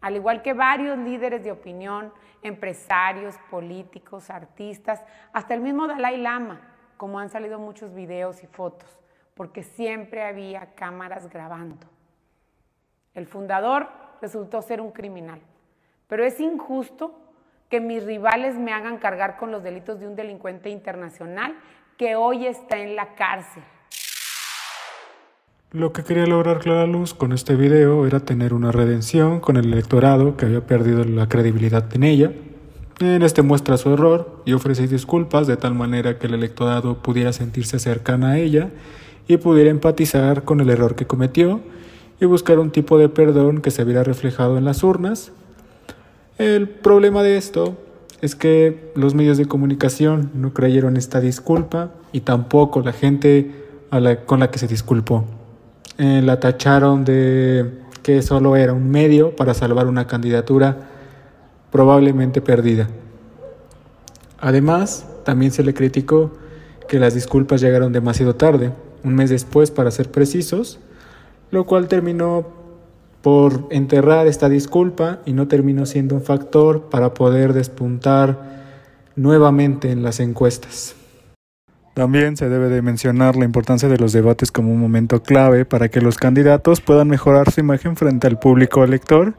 al 0.00 0.14
igual 0.14 0.40
que 0.40 0.52
varios 0.52 0.96
líderes 0.98 1.42
de 1.42 1.50
opinión, 1.50 2.12
empresarios, 2.42 3.34
políticos, 3.50 4.30
artistas, 4.30 5.02
hasta 5.32 5.54
el 5.54 5.60
mismo 5.60 5.88
Dalai 5.88 6.16
Lama, 6.16 6.60
como 6.96 7.18
han 7.18 7.28
salido 7.28 7.58
muchos 7.58 7.92
videos 7.92 8.44
y 8.44 8.46
fotos, 8.46 9.00
porque 9.34 9.64
siempre 9.64 10.22
había 10.22 10.76
cámaras 10.76 11.28
grabando. 11.28 11.88
El 13.14 13.26
fundador 13.26 13.88
resultó 14.22 14.62
ser 14.62 14.80
un 14.80 14.92
criminal, 14.92 15.40
pero 16.06 16.24
es 16.24 16.38
injusto 16.38 17.18
que 17.68 17.80
mis 17.80 18.04
rivales 18.04 18.54
me 18.54 18.72
hagan 18.72 18.98
cargar 18.98 19.38
con 19.38 19.50
los 19.50 19.64
delitos 19.64 19.98
de 19.98 20.06
un 20.06 20.14
delincuente 20.14 20.70
internacional 20.70 21.56
que 21.96 22.14
hoy 22.14 22.46
está 22.46 22.78
en 22.78 22.94
la 22.94 23.16
cárcel. 23.16 23.64
Lo 25.70 25.92
que 25.92 26.02
quería 26.02 26.24
lograr 26.24 26.60
Clara 26.60 26.86
Luz 26.86 27.12
con 27.12 27.34
este 27.34 27.54
video 27.54 28.06
era 28.06 28.20
tener 28.20 28.54
una 28.54 28.72
redención 28.72 29.38
con 29.38 29.58
el 29.58 29.70
electorado 29.70 30.34
que 30.34 30.46
había 30.46 30.66
perdido 30.66 31.04
la 31.04 31.28
credibilidad 31.28 31.94
en 31.94 32.04
ella. 32.04 32.32
En 33.00 33.20
este 33.20 33.42
muestra 33.42 33.76
su 33.76 33.92
error 33.92 34.40
y 34.46 34.54
ofrece 34.54 34.88
disculpas 34.88 35.46
de 35.46 35.58
tal 35.58 35.74
manera 35.74 36.18
que 36.18 36.26
el 36.26 36.32
electorado 36.32 37.02
pudiera 37.02 37.34
sentirse 37.34 37.78
cercana 37.78 38.30
a 38.30 38.38
ella 38.38 38.70
y 39.26 39.36
pudiera 39.36 39.68
empatizar 39.68 40.44
con 40.44 40.62
el 40.62 40.70
error 40.70 40.94
que 40.94 41.06
cometió 41.06 41.60
y 42.18 42.24
buscar 42.24 42.58
un 42.58 42.70
tipo 42.70 42.96
de 42.96 43.10
perdón 43.10 43.60
que 43.60 43.70
se 43.70 43.84
viera 43.84 44.02
reflejado 44.02 44.56
en 44.56 44.64
las 44.64 44.82
urnas. 44.82 45.32
El 46.38 46.70
problema 46.70 47.22
de 47.22 47.36
esto 47.36 47.76
es 48.22 48.34
que 48.34 48.90
los 48.94 49.14
medios 49.14 49.36
de 49.36 49.44
comunicación 49.44 50.30
no 50.32 50.54
creyeron 50.54 50.96
esta 50.96 51.20
disculpa 51.20 51.90
y 52.10 52.20
tampoco 52.20 52.80
la 52.80 52.94
gente 52.94 53.50
con 54.24 54.40
la 54.40 54.50
que 54.50 54.58
se 54.58 54.66
disculpó. 54.66 55.26
Eh, 55.98 56.22
la 56.22 56.38
tacharon 56.38 57.04
de 57.04 57.70
que 58.04 58.22
solo 58.22 58.54
era 58.54 58.72
un 58.72 58.88
medio 58.88 59.34
para 59.34 59.52
salvar 59.52 59.88
una 59.88 60.06
candidatura 60.06 60.76
probablemente 61.72 62.40
perdida. 62.40 62.88
Además, 64.38 65.06
también 65.24 65.50
se 65.50 65.64
le 65.64 65.74
criticó 65.74 66.32
que 66.86 67.00
las 67.00 67.14
disculpas 67.14 67.60
llegaron 67.60 67.92
demasiado 67.92 68.36
tarde, 68.36 68.72
un 69.02 69.16
mes 69.16 69.28
después 69.28 69.72
para 69.72 69.90
ser 69.90 70.10
precisos, 70.10 70.78
lo 71.50 71.66
cual 71.66 71.88
terminó 71.88 72.46
por 73.20 73.66
enterrar 73.70 74.28
esta 74.28 74.48
disculpa 74.48 75.18
y 75.26 75.32
no 75.32 75.48
terminó 75.48 75.84
siendo 75.84 76.14
un 76.14 76.22
factor 76.22 76.88
para 76.90 77.12
poder 77.12 77.52
despuntar 77.52 78.38
nuevamente 79.16 79.90
en 79.90 80.04
las 80.04 80.20
encuestas. 80.20 80.94
También 81.98 82.36
se 82.36 82.48
debe 82.48 82.68
de 82.68 82.80
mencionar 82.80 83.34
la 83.34 83.44
importancia 83.44 83.88
de 83.88 83.98
los 83.98 84.12
debates 84.12 84.52
como 84.52 84.70
un 84.72 84.78
momento 84.78 85.20
clave 85.20 85.64
para 85.64 85.88
que 85.88 86.00
los 86.00 86.16
candidatos 86.16 86.80
puedan 86.80 87.08
mejorar 87.08 87.50
su 87.50 87.58
imagen 87.58 87.96
frente 87.96 88.28
al 88.28 88.38
público 88.38 88.84
elector. 88.84 89.34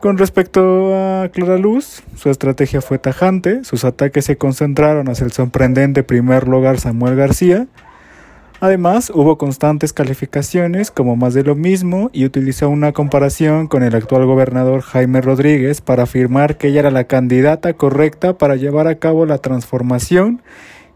Con 0.00 0.18
respecto 0.18 0.94
a 0.94 1.28
Clara 1.30 1.58
Luz, 1.58 2.04
su 2.14 2.30
estrategia 2.30 2.80
fue 2.80 2.98
tajante, 2.98 3.64
sus 3.64 3.84
ataques 3.84 4.26
se 4.26 4.36
concentraron 4.36 5.08
hacia 5.08 5.24
el 5.24 5.32
sorprendente 5.32 6.04
primer 6.04 6.46
lugar 6.46 6.78
Samuel 6.78 7.16
García, 7.16 7.66
Además, 8.62 9.10
hubo 9.12 9.38
constantes 9.38 9.92
calificaciones 9.92 10.92
como 10.92 11.16
más 11.16 11.34
de 11.34 11.42
lo 11.42 11.56
mismo 11.56 12.10
y 12.12 12.24
utilizó 12.24 12.68
una 12.68 12.92
comparación 12.92 13.66
con 13.66 13.82
el 13.82 13.92
actual 13.96 14.24
gobernador 14.24 14.82
Jaime 14.82 15.20
Rodríguez 15.20 15.80
para 15.80 16.04
afirmar 16.04 16.58
que 16.58 16.68
ella 16.68 16.78
era 16.78 16.92
la 16.92 17.08
candidata 17.08 17.72
correcta 17.72 18.38
para 18.38 18.54
llevar 18.54 18.86
a 18.86 19.00
cabo 19.00 19.26
la 19.26 19.38
transformación 19.38 20.42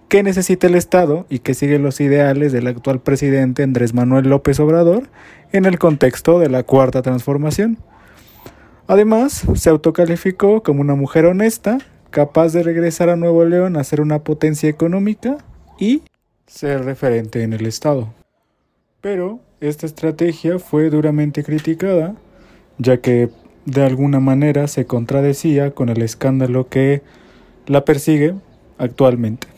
que 0.09 0.23
necesita 0.23 0.67
el 0.67 0.75
Estado 0.75 1.27
y 1.29 1.41
que 1.41 1.55
sigue 1.55 1.79
los 1.79 2.01
ideales 2.01 2.53
del 2.53 2.67
actual 2.67 3.01
presidente 3.01 3.63
Andrés 3.63 3.93
Manuel 3.93 4.29
López 4.29 4.61
Obrador 4.61 5.05
en 5.53 5.65
el 5.65 5.79
contexto 5.79 6.39
de 6.39 6.49
la 6.49 6.63
cuarta 6.63 7.03
transformación. 7.03 7.79
Además, 8.87 9.45
se 9.55 9.69
autocalificó 9.69 10.63
como 10.63 10.81
una 10.81 10.95
mujer 10.95 11.27
honesta, 11.27 11.79
capaz 12.11 12.53
de 12.53 12.63
regresar 12.63 13.09
a 13.09 13.17
Nuevo 13.17 13.45
León 13.45 13.77
a 13.77 13.85
ser 13.85 14.01
una 14.01 14.21
potencia 14.21 14.69
económica 14.69 15.39
y 15.79 16.03
ser 16.47 16.85
referente 16.85 17.43
en 17.43 17.53
el 17.53 17.67
Estado. 17.67 18.09
Pero 19.01 19.41
esta 19.61 19.87
estrategia 19.87 20.61
fue 20.61 20.89
duramente 20.89 21.43
criticada, 21.43 22.15
ya 22.79 22.99
que 22.99 23.29
de 23.65 23.85
alguna 23.85 24.21
manera 24.21 24.69
se 24.69 24.87
contradecía 24.87 25.73
con 25.73 25.89
el 25.89 26.01
escándalo 26.03 26.69
que 26.69 27.03
la 27.67 27.85
persigue 27.85 28.35
actualmente. 28.79 29.49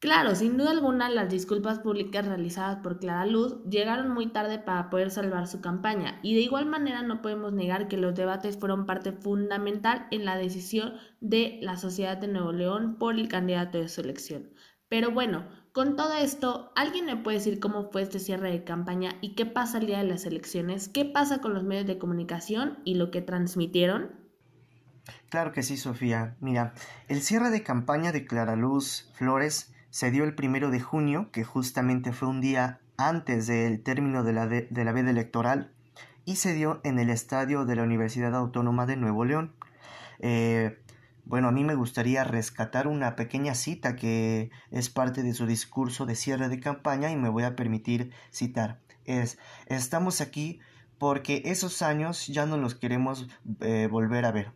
Claro, 0.00 0.34
sin 0.34 0.56
duda 0.56 0.70
alguna 0.70 1.10
las 1.10 1.28
disculpas 1.28 1.80
públicas 1.80 2.26
realizadas 2.26 2.78
por 2.78 2.98
Clara 3.00 3.26
Luz 3.26 3.62
llegaron 3.68 4.10
muy 4.10 4.28
tarde 4.28 4.58
para 4.58 4.88
poder 4.88 5.10
salvar 5.10 5.46
su 5.46 5.60
campaña 5.60 6.18
y 6.22 6.34
de 6.34 6.40
igual 6.40 6.64
manera 6.64 7.02
no 7.02 7.20
podemos 7.20 7.52
negar 7.52 7.86
que 7.86 7.98
los 7.98 8.14
debates 8.14 8.58
fueron 8.58 8.86
parte 8.86 9.12
fundamental 9.12 10.06
en 10.10 10.24
la 10.24 10.38
decisión 10.38 10.94
de 11.20 11.58
la 11.60 11.76
sociedad 11.76 12.16
de 12.16 12.28
Nuevo 12.28 12.50
León 12.50 12.96
por 12.98 13.16
el 13.16 13.28
candidato 13.28 13.76
de 13.76 13.90
su 13.90 14.00
elección. 14.00 14.54
Pero 14.88 15.10
bueno, 15.10 15.46
con 15.72 15.96
todo 15.96 16.14
esto, 16.14 16.72
¿alguien 16.76 17.04
me 17.04 17.18
puede 17.18 17.36
decir 17.36 17.60
cómo 17.60 17.90
fue 17.90 18.00
este 18.00 18.20
cierre 18.20 18.50
de 18.50 18.64
campaña 18.64 19.18
y 19.20 19.34
qué 19.34 19.44
pasa 19.44 19.76
el 19.76 19.86
día 19.86 19.98
de 19.98 20.08
las 20.08 20.24
elecciones? 20.24 20.88
¿Qué 20.88 21.04
pasa 21.04 21.42
con 21.42 21.52
los 21.52 21.62
medios 21.62 21.86
de 21.86 21.98
comunicación 21.98 22.78
y 22.86 22.94
lo 22.94 23.10
que 23.10 23.20
transmitieron? 23.20 24.12
Claro 25.28 25.52
que 25.52 25.62
sí, 25.62 25.76
Sofía. 25.76 26.36
Mira, 26.40 26.72
el 27.08 27.20
cierre 27.20 27.50
de 27.50 27.62
campaña 27.62 28.12
de 28.12 28.24
Clara 28.24 28.56
Luz 28.56 29.10
Flores 29.12 29.74
se 29.90 30.10
dio 30.10 30.24
el 30.24 30.34
primero 30.34 30.70
de 30.70 30.80
junio, 30.80 31.30
que 31.32 31.44
justamente 31.44 32.12
fue 32.12 32.28
un 32.28 32.40
día 32.40 32.80
antes 32.96 33.46
del 33.46 33.82
término 33.82 34.24
de 34.24 34.32
la, 34.32 34.46
de, 34.46 34.68
la 34.70 34.92
veda 34.92 35.10
electoral, 35.10 35.72
y 36.24 36.36
se 36.36 36.54
dio 36.54 36.80
en 36.84 36.98
el 36.98 37.10
estadio 37.10 37.64
de 37.64 37.76
la 37.76 37.82
Universidad 37.82 38.34
Autónoma 38.34 38.86
de 38.86 38.96
Nuevo 38.96 39.24
León. 39.24 39.54
Eh, 40.20 40.78
bueno, 41.24 41.48
a 41.48 41.52
mí 41.52 41.64
me 41.64 41.74
gustaría 41.74 42.24
rescatar 42.24 42.86
una 42.86 43.16
pequeña 43.16 43.54
cita 43.54 43.96
que 43.96 44.50
es 44.70 44.90
parte 44.90 45.22
de 45.22 45.34
su 45.34 45.46
discurso 45.46 46.06
de 46.06 46.14
cierre 46.14 46.48
de 46.48 46.60
campaña 46.60 47.10
y 47.10 47.16
me 47.16 47.28
voy 47.28 47.44
a 47.44 47.56
permitir 47.56 48.12
citar. 48.32 48.80
Es, 49.04 49.38
estamos 49.66 50.20
aquí 50.20 50.60
porque 50.98 51.42
esos 51.46 51.82
años 51.82 52.26
ya 52.26 52.46
no 52.46 52.56
los 52.58 52.74
queremos 52.74 53.28
eh, 53.60 53.88
volver 53.90 54.24
a 54.24 54.32
ver. 54.32 54.52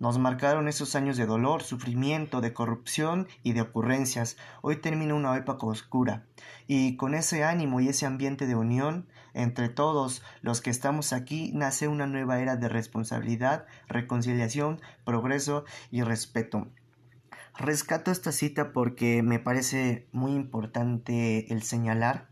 Nos 0.00 0.18
marcaron 0.18 0.66
esos 0.66 0.96
años 0.96 1.18
de 1.18 1.26
dolor, 1.26 1.62
sufrimiento, 1.62 2.40
de 2.40 2.54
corrupción 2.54 3.28
y 3.42 3.52
de 3.52 3.60
ocurrencias. 3.60 4.38
Hoy 4.62 4.76
termina 4.76 5.14
una 5.14 5.36
época 5.36 5.66
oscura. 5.66 6.24
Y 6.66 6.96
con 6.96 7.14
ese 7.14 7.44
ánimo 7.44 7.80
y 7.80 7.88
ese 7.88 8.06
ambiente 8.06 8.46
de 8.46 8.54
unión 8.54 9.06
entre 9.34 9.68
todos 9.68 10.22
los 10.40 10.62
que 10.62 10.70
estamos 10.70 11.12
aquí 11.12 11.52
nace 11.54 11.86
una 11.86 12.06
nueva 12.06 12.40
era 12.40 12.56
de 12.56 12.70
responsabilidad, 12.70 13.66
reconciliación, 13.88 14.80
progreso 15.04 15.66
y 15.90 16.00
respeto. 16.00 16.66
Rescato 17.58 18.10
esta 18.10 18.32
cita 18.32 18.72
porque 18.72 19.22
me 19.22 19.38
parece 19.38 20.08
muy 20.12 20.32
importante 20.32 21.52
el 21.52 21.62
señalar 21.62 22.30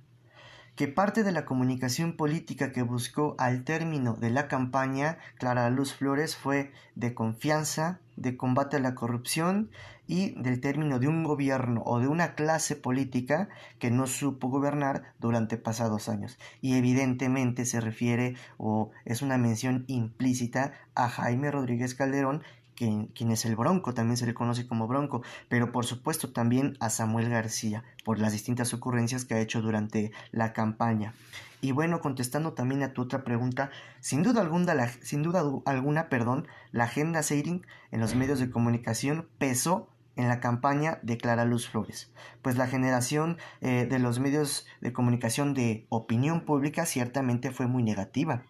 que 0.78 0.86
parte 0.86 1.24
de 1.24 1.32
la 1.32 1.44
comunicación 1.44 2.12
política 2.12 2.70
que 2.70 2.82
buscó 2.82 3.34
al 3.38 3.64
término 3.64 4.14
de 4.14 4.30
la 4.30 4.46
campaña 4.46 5.18
Clara 5.36 5.68
Luz 5.70 5.92
Flores 5.92 6.36
fue 6.36 6.70
de 6.94 7.14
confianza, 7.14 7.98
de 8.14 8.36
combate 8.36 8.76
a 8.76 8.80
la 8.80 8.94
corrupción 8.94 9.70
y 10.06 10.40
del 10.40 10.60
término 10.60 11.00
de 11.00 11.08
un 11.08 11.24
gobierno 11.24 11.82
o 11.84 11.98
de 11.98 12.06
una 12.06 12.36
clase 12.36 12.76
política 12.76 13.48
que 13.80 13.90
no 13.90 14.06
supo 14.06 14.50
gobernar 14.50 15.14
durante 15.18 15.56
pasados 15.56 16.08
años. 16.08 16.38
Y 16.60 16.76
evidentemente 16.76 17.64
se 17.64 17.80
refiere 17.80 18.36
o 18.56 18.92
es 19.04 19.20
una 19.20 19.36
mención 19.36 19.82
implícita 19.88 20.74
a 20.94 21.08
Jaime 21.08 21.50
Rodríguez 21.50 21.96
Calderón, 21.96 22.44
quien, 22.78 23.30
es 23.32 23.44
el 23.44 23.56
Bronco, 23.56 23.92
también 23.92 24.16
se 24.16 24.26
le 24.26 24.34
conoce 24.34 24.66
como 24.66 24.86
Bronco, 24.86 25.22
pero 25.48 25.72
por 25.72 25.84
supuesto 25.84 26.30
también 26.30 26.76
a 26.80 26.90
Samuel 26.90 27.28
García, 27.28 27.82
por 28.04 28.18
las 28.20 28.32
distintas 28.32 28.72
ocurrencias 28.72 29.24
que 29.24 29.34
ha 29.34 29.40
hecho 29.40 29.60
durante 29.60 30.12
la 30.30 30.52
campaña. 30.52 31.12
Y 31.60 31.72
bueno, 31.72 32.00
contestando 32.00 32.52
también 32.52 32.84
a 32.84 32.92
tu 32.92 33.02
otra 33.02 33.24
pregunta, 33.24 33.70
sin 34.00 34.22
duda 34.22 34.42
alguna, 34.42 34.74
la, 34.74 34.88
sin 34.88 35.22
duda 35.22 35.42
alguna, 35.66 36.08
perdón, 36.08 36.46
la 36.70 36.84
agenda 36.84 37.22
Seiring 37.24 37.66
en 37.90 38.00
los 38.00 38.14
medios 38.14 38.38
de 38.38 38.50
comunicación 38.50 39.28
pesó 39.38 39.88
en 40.14 40.28
la 40.28 40.38
campaña 40.38 41.00
de 41.02 41.18
Clara 41.18 41.44
Luz 41.44 41.68
Flores, 41.68 42.12
pues 42.42 42.56
la 42.56 42.68
generación 42.68 43.38
eh, 43.60 43.86
de 43.88 43.98
los 43.98 44.20
medios 44.20 44.66
de 44.80 44.92
comunicación 44.92 45.54
de 45.54 45.86
opinión 45.88 46.44
pública 46.44 46.86
ciertamente 46.86 47.50
fue 47.50 47.66
muy 47.66 47.82
negativa 47.82 48.44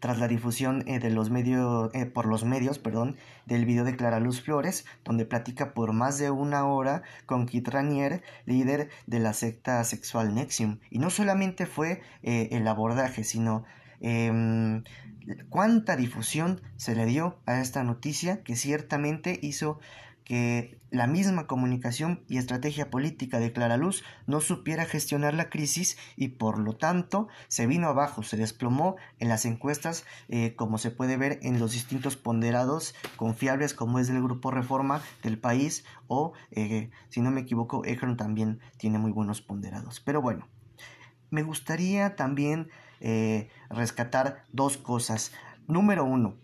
tras 0.00 0.18
la 0.18 0.28
difusión 0.28 0.84
eh, 0.86 0.98
de 0.98 1.10
los 1.10 1.30
medios, 1.30 1.90
eh, 1.94 2.06
por 2.06 2.26
los 2.26 2.44
medios 2.44 2.78
perdón, 2.78 3.16
del 3.46 3.64
video 3.64 3.84
de 3.84 3.96
Clara 3.96 4.20
Luz 4.20 4.42
Flores, 4.42 4.84
donde 5.04 5.24
platica 5.24 5.72
por 5.74 5.92
más 5.92 6.18
de 6.18 6.30
una 6.30 6.66
hora 6.66 7.02
con 7.26 7.46
Kit 7.46 7.68
Ranier, 7.68 8.22
líder 8.44 8.90
de 9.06 9.20
la 9.20 9.32
secta 9.32 9.82
sexual 9.84 10.34
Nexium. 10.34 10.78
Y 10.90 10.98
no 10.98 11.10
solamente 11.10 11.66
fue 11.66 12.02
eh, 12.22 12.48
el 12.52 12.66
abordaje, 12.68 13.24
sino 13.24 13.64
em, 14.00 14.84
cuánta 15.48 15.96
difusión 15.96 16.60
se 16.76 16.94
le 16.94 17.06
dio 17.06 17.38
a 17.46 17.60
esta 17.60 17.82
noticia 17.82 18.42
que 18.42 18.56
ciertamente 18.56 19.38
hizo 19.42 19.78
que 20.26 20.80
la 20.90 21.06
misma 21.06 21.46
comunicación 21.46 22.24
y 22.28 22.38
estrategia 22.38 22.90
política 22.90 23.38
de 23.38 23.52
Clara 23.52 23.76
Luz 23.76 24.02
no 24.26 24.40
supiera 24.40 24.84
gestionar 24.84 25.34
la 25.34 25.50
crisis 25.50 25.96
y 26.16 26.28
por 26.28 26.58
lo 26.58 26.74
tanto 26.74 27.28
se 27.46 27.68
vino 27.68 27.86
abajo, 27.86 28.24
se 28.24 28.36
desplomó 28.36 28.96
en 29.20 29.28
las 29.28 29.44
encuestas 29.44 30.04
eh, 30.28 30.56
como 30.56 30.78
se 30.78 30.90
puede 30.90 31.16
ver 31.16 31.38
en 31.42 31.60
los 31.60 31.72
distintos 31.72 32.16
ponderados 32.16 32.94
confiables 33.14 33.72
como 33.72 34.00
es 34.00 34.08
del 34.08 34.20
Grupo 34.20 34.50
Reforma 34.50 35.00
del 35.22 35.38
país 35.38 35.84
o 36.08 36.32
eh, 36.50 36.90
si 37.08 37.20
no 37.20 37.30
me 37.30 37.42
equivoco 37.42 37.84
Ecron 37.84 38.16
también 38.16 38.58
tiene 38.78 38.98
muy 38.98 39.12
buenos 39.12 39.40
ponderados. 39.40 40.00
Pero 40.00 40.20
bueno, 40.20 40.48
me 41.30 41.44
gustaría 41.44 42.16
también 42.16 42.68
eh, 43.00 43.48
rescatar 43.70 44.42
dos 44.52 44.76
cosas. 44.76 45.30
Número 45.68 46.04
uno, 46.04 46.36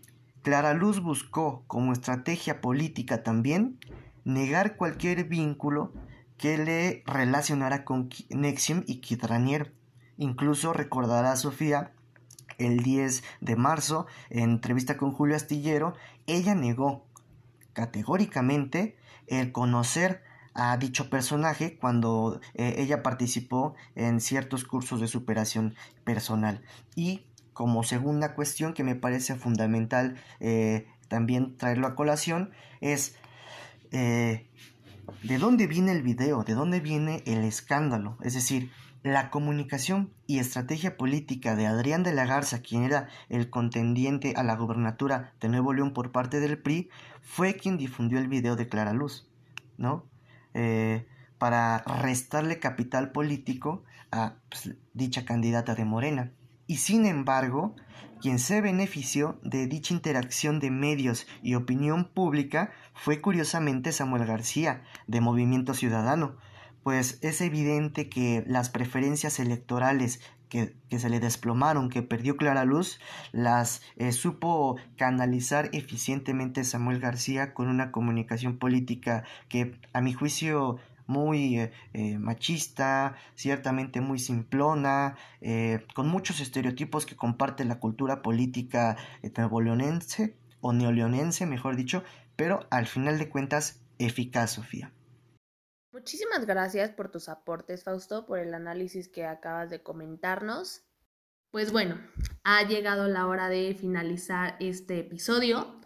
Clara 0.42 0.74
Luz 0.74 1.00
buscó, 1.00 1.64
como 1.66 1.92
estrategia 1.92 2.60
política 2.60 3.22
también, 3.22 3.78
negar 4.24 4.76
cualquier 4.76 5.24
vínculo 5.24 5.92
que 6.36 6.58
le 6.58 7.04
relacionara 7.06 7.84
con 7.84 8.10
Nexium 8.28 8.82
y 8.86 8.96
Kitranier. 8.96 9.72
Incluso 10.16 10.72
recordará 10.72 11.32
a 11.32 11.36
Sofía 11.36 11.92
el 12.58 12.82
10 12.82 13.22
de 13.40 13.56
marzo, 13.56 14.06
en 14.30 14.50
entrevista 14.50 14.96
con 14.96 15.12
Julio 15.12 15.36
Astillero, 15.36 15.94
ella 16.26 16.54
negó 16.54 17.06
categóricamente 17.72 18.96
el 19.26 19.52
conocer 19.52 20.22
a 20.54 20.76
dicho 20.76 21.08
personaje 21.08 21.78
cuando 21.78 22.40
eh, 22.54 22.74
ella 22.78 23.02
participó 23.02 23.74
en 23.94 24.20
ciertos 24.20 24.64
cursos 24.64 25.00
de 25.00 25.08
superación 25.08 25.74
personal 26.04 26.62
y 26.94 27.24
como 27.52 27.82
segunda 27.82 28.34
cuestión 28.34 28.74
que 28.74 28.84
me 28.84 28.94
parece 28.94 29.34
fundamental 29.34 30.16
eh, 30.40 30.86
también 31.08 31.56
traerlo 31.56 31.86
a 31.86 31.94
colación 31.94 32.50
es 32.80 33.16
eh, 33.90 34.48
de 35.22 35.38
dónde 35.38 35.66
viene 35.66 35.92
el 35.92 36.02
video, 36.02 36.44
de 36.44 36.54
dónde 36.54 36.80
viene 36.80 37.22
el 37.26 37.44
escándalo. 37.44 38.16
Es 38.22 38.34
decir, 38.34 38.70
la 39.02 39.30
comunicación 39.30 40.12
y 40.26 40.38
estrategia 40.38 40.96
política 40.96 41.56
de 41.56 41.66
Adrián 41.66 42.02
de 42.02 42.14
la 42.14 42.24
Garza, 42.24 42.62
quien 42.62 42.84
era 42.84 43.08
el 43.28 43.50
contendiente 43.50 44.34
a 44.36 44.42
la 44.42 44.56
gobernatura 44.56 45.34
de 45.40 45.48
Nuevo 45.48 45.72
León 45.72 45.92
por 45.92 46.12
parte 46.12 46.40
del 46.40 46.58
PRI, 46.58 46.88
fue 47.20 47.56
quien 47.56 47.76
difundió 47.76 48.18
el 48.18 48.28
video 48.28 48.56
de 48.56 48.68
Clara 48.68 48.92
Luz, 48.92 49.28
¿no? 49.76 50.06
Eh, 50.54 51.06
para 51.38 51.78
restarle 51.78 52.60
capital 52.60 53.10
político 53.10 53.82
a 54.12 54.36
pues, 54.48 54.76
dicha 54.94 55.24
candidata 55.24 55.74
de 55.74 55.84
Morena 55.84 56.32
y 56.72 56.78
sin 56.78 57.04
embargo, 57.04 57.76
quien 58.22 58.38
se 58.38 58.62
benefició 58.62 59.38
de 59.42 59.66
dicha 59.66 59.92
interacción 59.92 60.58
de 60.58 60.70
medios 60.70 61.26
y 61.42 61.54
opinión 61.54 62.06
pública 62.06 62.72
fue 62.94 63.20
curiosamente 63.20 63.92
Samuel 63.92 64.24
García, 64.24 64.82
de 65.06 65.20
Movimiento 65.20 65.74
Ciudadano, 65.74 66.38
pues 66.82 67.18
es 67.20 67.42
evidente 67.42 68.08
que 68.08 68.42
las 68.46 68.70
preferencias 68.70 69.38
electorales 69.38 70.20
que, 70.48 70.74
se 70.98 71.10
le 71.10 71.20
desplomaron, 71.20 71.90
que 71.90 72.02
perdió 72.02 72.38
Clara 72.38 72.64
Luz, 72.64 73.00
las 73.32 73.82
eh, 73.96 74.12
supo 74.12 74.76
canalizar 74.96 75.68
eficientemente 75.74 76.64
Samuel 76.64 77.00
García 77.00 77.52
con 77.52 77.68
una 77.68 77.92
comunicación 77.92 78.56
política 78.56 79.24
que 79.50 79.78
a 79.92 80.00
mi 80.00 80.14
juicio 80.14 80.78
muy 81.12 81.58
eh, 81.58 81.72
eh, 81.92 82.18
machista, 82.18 83.14
ciertamente 83.34 84.00
muy 84.00 84.18
simplona, 84.18 85.16
con 85.94 86.08
muchos 86.08 86.40
estereotipos 86.40 87.04
que 87.06 87.16
comparte 87.16 87.64
la 87.64 87.78
cultura 87.78 88.22
política 88.22 88.96
neoleonense 89.22 90.36
o 90.60 90.72
neoleonense, 90.72 91.46
mejor 91.46 91.76
dicho, 91.76 92.02
pero 92.36 92.60
al 92.70 92.86
final 92.86 93.18
de 93.18 93.28
cuentas 93.28 93.82
eficaz, 93.98 94.52
Sofía. 94.52 94.92
Muchísimas 95.92 96.46
gracias 96.46 96.90
por 96.90 97.10
tus 97.10 97.28
aportes, 97.28 97.84
Fausto, 97.84 98.24
por 98.24 98.38
el 98.38 98.54
análisis 98.54 99.08
que 99.08 99.26
acabas 99.26 99.68
de 99.68 99.82
comentarnos. 99.82 100.82
Pues 101.50 101.70
bueno, 101.70 102.00
ha 102.44 102.62
llegado 102.62 103.08
la 103.08 103.26
hora 103.26 103.50
de 103.50 103.76
finalizar 103.78 104.56
este 104.58 105.00
episodio 105.00 105.78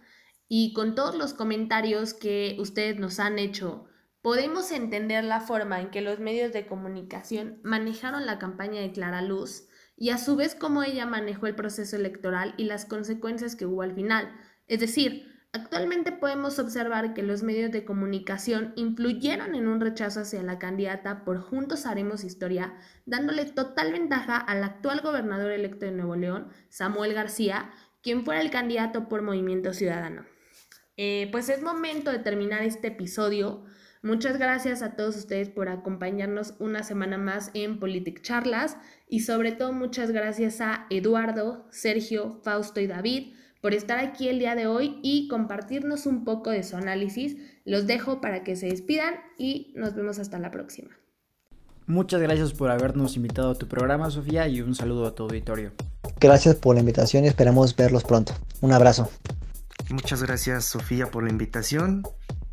y 0.49 0.73
con 0.73 0.95
todos 0.95 1.17
los 1.17 1.35
comentarios 1.35 2.15
que 2.15 2.57
ustedes 2.61 2.99
nos 3.01 3.19
han 3.19 3.39
hecho, 3.39 3.87
podemos 4.27 4.73
entender 4.73 5.23
la 5.23 5.39
forma 5.39 5.81
en 5.81 5.93
que 5.93 6.01
los 6.01 6.19
medios 6.19 6.53
de 6.53 6.67
comunicación 6.67 7.61
manejaron 7.63 8.27
la 8.27 8.41
campaña 8.41 8.81
de 8.81 8.91
Clara 8.91 9.23
Luz 9.23 9.69
y 9.97 10.11
a 10.11 10.19
su 10.19 10.35
vez 10.35 10.57
cómo 10.57 10.83
ella 10.83 11.07
manejó 11.07 11.47
el 11.47 11.55
proceso 11.55 11.95
electoral 11.95 12.53
y 12.57 12.65
las 12.65 12.87
consecuencias 12.87 13.55
que 13.55 13.67
hubo 13.67 13.83
al 13.83 13.95
final. 13.95 14.37
Es 14.67 14.81
decir, 14.81 15.33
Actualmente 15.53 16.13
podemos 16.13 16.59
observar 16.59 17.15
que 17.15 17.23
los 17.23 17.43
medios 17.43 17.71
de 17.71 17.87
comunicación 17.87 18.75
influyeron 18.77 19.55
en 19.55 19.69
un 19.69 19.81
rechazo 19.81 20.21
hacia 20.21 20.43
la 20.43 20.59
candidata 20.59 21.25
por 21.25 21.41
Juntos 21.41 21.87
Haremos 21.87 22.25
Historia, 22.25 22.75
dándole 23.07 23.47
total 23.47 23.93
ventaja 23.93 24.37
al 24.37 24.65
actual 24.65 25.01
gobernador 25.01 25.53
electo 25.53 25.87
de 25.87 25.93
Nuevo 25.93 26.15
León, 26.15 26.49
Samuel 26.69 27.15
García, 27.15 27.71
quien 28.03 28.25
fuera 28.25 28.43
el 28.43 28.51
candidato 28.51 29.09
por 29.09 29.23
Movimiento 29.23 29.73
Ciudadano. 29.73 30.27
Eh, 30.99 31.29
pues 31.33 31.49
es 31.49 31.63
momento 31.63 32.11
de 32.11 32.19
terminar 32.19 32.63
este 32.63 32.89
episodio. 32.89 33.65
Muchas 34.07 34.39
gracias 34.39 34.83
a 34.83 34.95
todos 34.95 35.17
ustedes 35.17 35.49
por 35.49 35.69
acompañarnos 35.69 36.55
una 36.61 36.85
semana 36.85 37.19
más 37.19 37.51
en 37.55 37.81
Politic 37.81 38.23
Charlas 38.23 38.77
y 39.09 39.21
sobre 39.21 39.51
todo 39.51 39.73
muchas 39.73 40.13
gracias 40.13 40.61
a 40.61 40.87
Eduardo, 40.91 41.67
Sergio, 41.73 42.39
Fausto 42.45 42.79
y 42.79 42.87
David 42.87 43.33
por 43.61 43.75
estar 43.75 43.99
aquí 43.99 44.29
el 44.29 44.39
día 44.39 44.55
de 44.55 44.69
hoy 44.69 45.01
y 45.03 45.27
compartirnos 45.27 46.07
un 46.07 46.23
poco 46.23 46.51
de 46.51 46.63
su 46.63 46.77
análisis. 46.77 47.37
Los 47.65 47.89
dejo 47.89 48.21
para 48.21 48.45
que 48.45 48.55
se 48.55 48.67
despidan 48.67 49.15
y 49.39 49.73
nos 49.75 49.97
vemos 49.97 50.21
hasta 50.21 50.39
la 50.39 50.53
próxima. 50.53 50.91
Muchas 51.89 52.21
gracias 52.21 52.53
por 52.53 52.71
habernos 52.71 53.17
invitado 53.17 53.51
a 53.51 53.55
tu 53.57 53.67
programa, 53.67 54.09
Sofía, 54.13 54.47
y 54.47 54.61
un 54.61 54.77
saludo 54.77 55.09
a 55.09 55.17
tu 55.17 55.25
auditorio. 55.25 55.73
Gracias 56.21 56.55
por 56.55 56.77
la 56.77 56.81
invitación 56.81 57.25
y 57.25 57.27
esperamos 57.27 57.75
verlos 57.75 58.05
pronto. 58.05 58.35
Un 58.61 58.73
abrazo. 58.73 59.11
Muchas 59.91 60.23
gracias, 60.23 60.65
Sofía, 60.65 61.11
por 61.11 61.25
la 61.25 61.31
invitación. 61.31 62.05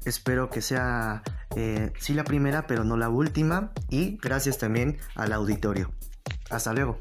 Espero 0.06 0.50
que 0.50 0.62
sea, 0.62 1.24
eh, 1.56 1.92
sí, 2.00 2.14
la 2.14 2.24
primera, 2.24 2.68
pero 2.68 2.84
no 2.84 2.98
la 2.98 3.10
última. 3.10 3.72
Y 3.90 4.18
gracias 4.22 4.58
también 4.58 4.98
al 5.16 5.34
auditorio. 5.34 5.92
Hasta 6.50 6.74
luego. 6.74 6.98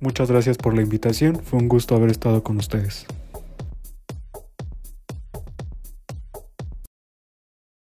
Muchas 0.00 0.30
gracias 0.30 0.58
por 0.58 0.74
la 0.74 0.82
invitación, 0.82 1.42
fue 1.42 1.58
un 1.58 1.68
gusto 1.68 1.96
haber 1.96 2.10
estado 2.10 2.42
con 2.42 2.58
ustedes. 2.58 3.06